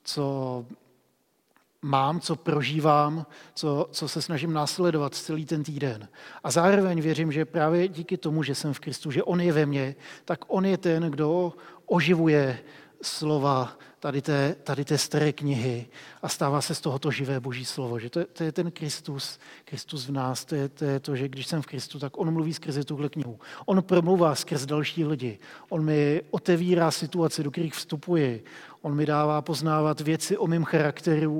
co 0.04 0.64
mám, 1.82 2.20
co 2.20 2.36
prožívám, 2.36 3.26
co, 3.54 3.88
co 3.92 4.08
se 4.08 4.22
snažím 4.22 4.52
následovat 4.52 5.14
celý 5.14 5.46
ten 5.46 5.64
týden. 5.64 6.08
A 6.44 6.50
zároveň 6.50 7.00
věřím, 7.00 7.32
že 7.32 7.44
právě 7.44 7.88
díky 7.88 8.16
tomu, 8.16 8.42
že 8.42 8.54
jsem 8.54 8.72
v 8.72 8.80
Kristu, 8.80 9.10
že 9.10 9.22
On 9.22 9.40
je 9.40 9.52
ve 9.52 9.66
mně, 9.66 9.96
tak 10.24 10.40
On 10.46 10.66
je 10.66 10.78
ten, 10.78 11.02
kdo 11.02 11.52
oživuje 11.86 12.58
slova 13.02 13.78
tady 14.00 14.22
té, 14.22 14.56
tady 14.62 14.84
té 14.84 14.98
staré 14.98 15.32
knihy 15.32 15.86
a 16.22 16.28
stává 16.28 16.60
se 16.60 16.74
z 16.74 16.80
tohoto 16.80 17.10
živé 17.10 17.40
boží 17.40 17.64
slovo. 17.64 17.98
Že 17.98 18.10
to, 18.10 18.18
je, 18.18 18.26
to 18.26 18.44
je 18.44 18.52
ten 18.52 18.70
Kristus, 18.70 19.38
Kristus 19.64 20.06
v 20.06 20.12
nás, 20.12 20.44
to 20.44 20.54
je, 20.54 20.68
to 20.68 20.84
je 20.84 21.00
to, 21.00 21.16
že 21.16 21.28
když 21.28 21.46
jsem 21.46 21.62
v 21.62 21.66
Kristu, 21.66 21.98
tak 21.98 22.18
on 22.18 22.32
mluví 22.32 22.54
skrze 22.54 22.84
tuhle 22.84 23.08
knihu. 23.08 23.38
On 23.66 23.82
promluvá 23.82 24.34
skrz 24.34 24.66
další 24.66 25.04
lidi. 25.04 25.38
On 25.68 25.84
mi 25.84 26.22
otevírá 26.30 26.90
situace, 26.90 27.42
do 27.42 27.50
kterých 27.50 27.74
vstupuji. 27.74 28.44
On 28.82 28.94
mi 28.94 29.06
dává 29.06 29.42
poznávat 29.42 30.00
věci 30.00 30.36
o 30.36 30.46
mém 30.46 30.64
charakteru, 30.64 31.38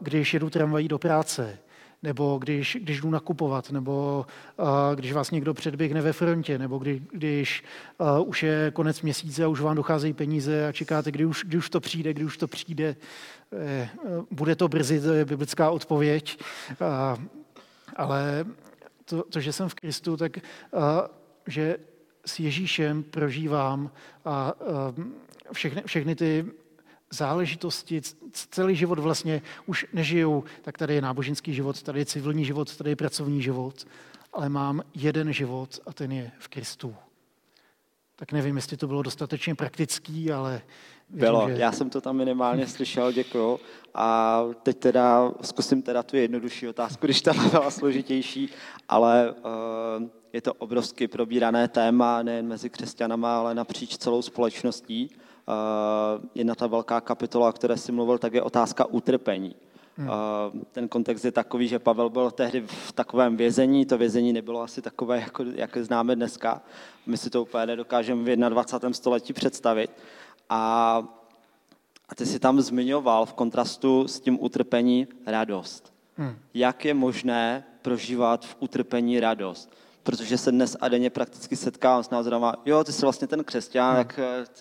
když 0.00 0.34
jedu 0.34 0.50
tramvají 0.50 0.88
do 0.88 0.98
práce 0.98 1.58
nebo 2.02 2.38
když, 2.38 2.78
když 2.80 3.00
jdu 3.00 3.10
nakupovat, 3.10 3.70
nebo 3.70 4.26
když 4.94 5.12
vás 5.12 5.30
někdo 5.30 5.54
předběhne 5.54 6.00
ve 6.00 6.12
frontě, 6.12 6.58
nebo 6.58 6.78
kdy, 6.78 7.02
když 7.12 7.64
už 8.24 8.42
je 8.42 8.70
konec 8.74 9.02
měsíce 9.02 9.44
a 9.44 9.48
už 9.48 9.60
vám 9.60 9.76
docházejí 9.76 10.12
peníze 10.12 10.68
a 10.68 10.72
čekáte, 10.72 11.10
kdy 11.10 11.24
už, 11.24 11.44
kdy 11.44 11.58
už 11.58 11.70
to 11.70 11.80
přijde, 11.80 12.12
kdy 12.12 12.24
už 12.24 12.36
to 12.36 12.48
přijde. 12.48 12.96
Bude 14.30 14.56
to 14.56 14.68
brzy, 14.68 15.00
to 15.00 15.12
je 15.12 15.24
biblická 15.24 15.70
odpověď. 15.70 16.38
Ale 17.96 18.44
to, 19.04 19.22
to, 19.22 19.40
že 19.40 19.52
jsem 19.52 19.68
v 19.68 19.74
Kristu, 19.74 20.16
tak 20.16 20.38
že 21.46 21.76
s 22.26 22.40
Ježíšem 22.40 23.02
prožívám 23.02 23.90
a 24.24 24.52
uh, 24.60 25.04
všechny, 25.52 25.82
všechny 25.86 26.14
ty 26.14 26.46
záležitosti, 27.12 28.00
celý 28.32 28.76
život 28.76 28.98
vlastně 28.98 29.42
už 29.66 29.86
nežijou, 29.92 30.44
tak 30.62 30.78
tady 30.78 30.94
je 30.94 31.02
náboženský 31.02 31.54
život, 31.54 31.82
tady 31.82 31.98
je 31.98 32.06
civilní 32.06 32.44
život, 32.44 32.76
tady 32.76 32.90
je 32.90 32.96
pracovní 32.96 33.42
život, 33.42 33.86
ale 34.32 34.48
mám 34.48 34.82
jeden 34.94 35.32
život 35.32 35.80
a 35.86 35.92
ten 35.92 36.12
je 36.12 36.30
v 36.38 36.48
Kristu. 36.48 36.96
Tak 38.16 38.32
nevím, 38.32 38.56
jestli 38.56 38.76
to 38.76 38.86
bylo 38.86 39.02
dostatečně 39.02 39.54
praktický, 39.54 40.32
ale... 40.32 40.62
Věřím, 41.10 41.32
bylo, 41.32 41.48
že... 41.48 41.54
já 41.54 41.72
jsem 41.72 41.90
to 41.90 42.00
tam 42.00 42.16
minimálně 42.16 42.66
slyšel, 42.66 43.12
děkuju. 43.12 43.60
A 43.94 44.40
teď 44.62 44.78
teda 44.78 45.32
zkusím 45.42 45.82
teda 45.82 46.02
tu 46.02 46.16
jednodušší 46.16 46.68
otázku, 46.68 47.06
když 47.06 47.20
ta 47.20 47.32
byla 47.50 47.70
složitější, 47.70 48.48
ale 48.88 49.32
uh, 49.32 50.08
je 50.32 50.40
to 50.40 50.54
obrovsky 50.54 51.08
probírané 51.08 51.68
téma 51.68 52.22
nejen 52.22 52.48
mezi 52.48 52.70
křesťanama, 52.70 53.38
ale 53.38 53.54
napříč 53.54 53.96
celou 53.96 54.22
společností. 54.22 55.10
Eh, 55.12 55.31
jedna 56.34 56.54
ta 56.54 56.66
velká 56.66 57.00
kapitola, 57.00 57.48
o 57.48 57.52
které 57.52 57.76
jsi 57.76 57.92
mluvil, 57.92 58.18
tak 58.18 58.34
je 58.34 58.42
otázka 58.42 58.84
utrpení. 58.84 59.54
Hmm. 59.96 60.08
Eh, 60.08 60.64
ten 60.72 60.88
kontext 60.88 61.24
je 61.24 61.32
takový, 61.32 61.68
že 61.68 61.78
Pavel 61.78 62.10
byl 62.10 62.30
tehdy 62.30 62.60
v 62.66 62.92
takovém 62.92 63.36
vězení, 63.36 63.86
to 63.86 63.98
vězení 63.98 64.32
nebylo 64.32 64.62
asi 64.62 64.82
takové, 64.82 65.20
jako, 65.20 65.44
jak 65.54 65.76
známe 65.76 66.16
dneska. 66.16 66.62
My 67.06 67.16
si 67.16 67.30
to 67.30 67.42
úplně 67.42 67.66
nedokážeme 67.66 68.36
v 68.36 68.36
21. 68.36 68.92
století 68.92 69.32
představit. 69.32 69.90
A, 70.48 71.02
a 72.08 72.14
ty 72.14 72.26
si 72.26 72.38
tam 72.38 72.60
zmiňoval 72.60 73.26
v 73.26 73.32
kontrastu 73.32 74.08
s 74.08 74.20
tím 74.20 74.38
utrpení 74.40 75.08
radost. 75.26 75.92
Hmm. 76.16 76.36
Jak 76.54 76.84
je 76.84 76.94
možné 76.94 77.64
prožívat 77.82 78.46
v 78.46 78.56
utrpení 78.60 79.20
radost? 79.20 79.70
Protože 80.02 80.38
se 80.38 80.52
dnes 80.52 80.76
a 80.80 80.88
denně 80.88 81.10
prakticky 81.10 81.56
setkávám 81.56 82.04
s 82.04 82.10
názorama, 82.10 82.54
jo, 82.64 82.84
ty 82.84 82.92
jsi 82.92 83.02
vlastně 83.02 83.26
ten 83.26 83.44
křesťan, 83.44 83.90
hmm. 83.90 83.98
jak 83.98 84.20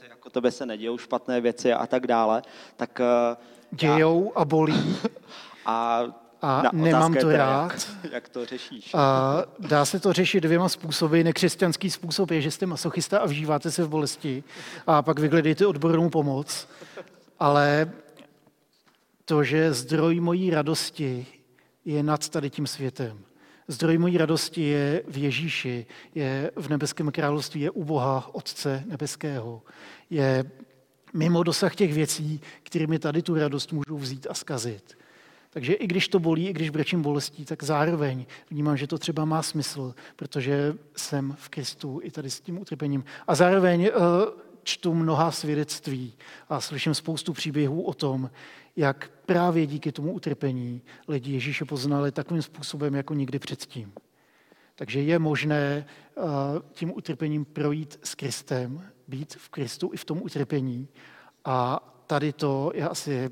jako 0.10 0.30
tebe 0.30 0.52
se 0.52 0.66
nedějou 0.66 0.98
špatné 0.98 1.42
věci 1.42 1.74
a 1.74 1.88
tak 1.88 2.08
dále, 2.08 2.42
tak... 2.78 3.02
Eh, 3.02 3.36
Dějou 3.72 4.32
já... 4.36 4.42
a 4.42 4.46
bolí. 4.46 4.98
a 5.66 6.04
a 6.42 6.62
Na 6.62 6.70
nemám 6.74 7.14
to 7.14 7.32
rád. 7.32 7.72
Jak, 8.04 8.14
jak 8.14 8.30
to 8.30 8.46
řešíš? 8.46 8.92
A 8.94 9.44
dá 9.60 9.86
se 9.86 10.00
to 10.00 10.14
řešit 10.14 10.42
dvěma 10.42 10.70
způsoby. 10.70 11.22
Nekřesťanský 11.22 11.90
způsob 11.90 12.32
je, 12.32 12.42
že 12.42 12.52
jste 12.52 12.66
masochista 12.66 13.20
a 13.20 13.26
vžíváte 13.26 13.72
se 13.72 13.84
v 13.84 13.90
bolesti 13.90 14.44
a 14.88 15.02
pak 15.02 15.20
vyhledejte 15.20 15.68
odbornou 15.68 16.10
pomoc. 16.10 16.68
Ale 17.40 17.92
to, 19.26 19.44
že 19.44 19.74
zdroj 19.74 20.20
mojí 20.20 20.50
radosti 20.50 21.28
je 21.86 22.04
nad 22.04 22.30
tady 22.30 22.50
tím 22.50 22.68
světem. 22.68 23.20
Zdroj 23.72 23.98
mojí 23.98 24.18
radosti 24.18 24.62
je 24.62 25.04
v 25.08 25.18
Ježíši, 25.18 25.86
je 26.16 26.52
v 26.56 26.70
nebeském 26.70 27.12
království, 27.12 27.62
je 27.62 27.72
u 27.72 27.84
Boha, 27.84 28.30
Otce 28.32 28.84
nebeského. 28.88 29.62
Je 30.10 30.44
mimo 31.14 31.44
dosah 31.44 31.76
těch 31.76 31.94
věcí, 31.94 32.42
kterými 32.64 33.00
tady 33.00 33.22
tu 33.22 33.36
radost 33.36 33.74
můžu 33.74 33.98
vzít 33.98 34.28
a 34.30 34.34
skazit. 34.34 34.98
Takže 35.50 35.74
i 35.74 35.88
když 35.88 36.08
to 36.08 36.20
bolí, 36.20 36.48
i 36.48 36.54
když 36.54 36.70
brečím 36.70 37.02
bolestí, 37.02 37.46
tak 37.46 37.64
zároveň 37.64 38.26
vnímám, 38.50 38.78
že 38.78 38.88
to 38.88 38.98
třeba 38.98 39.26
má 39.26 39.42
smysl, 39.44 39.96
protože 40.16 40.74
jsem 40.96 41.36
v 41.40 41.50
Kristu 41.50 42.00
i 42.04 42.12
tady 42.12 42.30
s 42.30 42.42
tím 42.42 42.62
utrpením. 42.62 43.04
A 43.28 43.36
zároveň 43.36 43.82
uh, 43.82 44.02
čtu 44.64 44.94
mnoha 44.94 45.32
svědectví 45.32 46.14
a 46.50 46.62
slyším 46.62 46.94
spoustu 46.94 47.34
příběhů 47.34 47.82
o 47.82 47.94
tom, 47.94 48.30
jak 48.76 49.12
právě 49.26 49.68
díky 49.68 49.92
tomu 49.92 50.14
utrpení 50.14 50.82
lidi 51.08 51.34
Ježíše 51.34 51.66
poznali 51.66 52.12
takovým 52.12 52.42
způsobem, 52.42 52.96
jako 52.96 53.14
nikdy 53.14 53.40
předtím. 53.40 53.94
Takže 54.76 55.02
je 55.02 55.20
možné 55.20 55.86
uh, 56.16 56.24
tím 56.72 56.92
utrpením 56.96 57.46
projít 57.46 58.00
s 58.04 58.16
Kristem, 58.16 58.92
být 59.08 59.34
v 59.34 59.50
Kristu 59.50 59.92
i 59.94 59.98
v 59.98 60.06
tom 60.06 60.22
utrpení. 60.22 60.88
A 61.46 61.80
tady 62.08 62.34
to 62.34 62.72
je 62.76 62.90
asi 62.90 63.30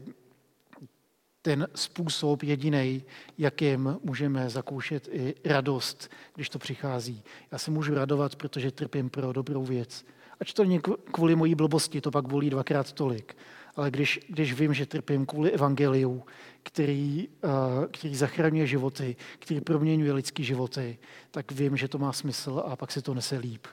ten 1.42 1.68
způsob 1.76 2.44
jediný, 2.44 3.04
jakým 3.38 3.98
můžeme 4.04 4.50
zakoušet 4.50 5.08
i 5.12 5.36
radost, 5.46 6.12
když 6.36 6.50
to 6.50 6.60
přichází. 6.60 7.24
Já 7.52 7.58
se 7.58 7.72
můžu 7.72 7.94
radovat, 7.94 8.36
protože 8.36 8.72
trpím 8.72 9.10
pro 9.10 9.34
dobrou 9.34 9.64
věc. 9.64 10.06
Ač 10.40 10.54
to 10.54 10.64
kvůli 11.12 11.36
mojí 11.36 11.56
blbosti, 11.56 12.02
to 12.02 12.12
pak 12.12 12.28
bolí 12.28 12.50
dvakrát 12.50 12.92
tolik. 12.92 13.38
Ale 13.76 13.92
když, 13.92 14.20
když 14.30 14.54
vím, 14.54 14.74
že 14.74 14.86
trpím 14.86 15.26
kvůli 15.26 15.52
evangeliu, 15.52 16.24
který, 16.64 17.28
uh, 17.44 17.86
který 17.86 18.16
zachraňuje 18.16 18.68
životy, 18.68 19.16
který 19.40 19.62
proměňuje 19.62 20.14
lidské 20.14 20.44
životy, 20.44 20.98
tak 21.32 21.52
vím, 21.52 21.78
že 21.78 21.88
to 21.88 21.98
má 21.98 22.14
smysl 22.14 22.64
a 22.66 22.76
pak 22.76 22.92
se 22.92 23.02
to 23.02 23.14
nese 23.14 23.38
líp. 23.38 23.68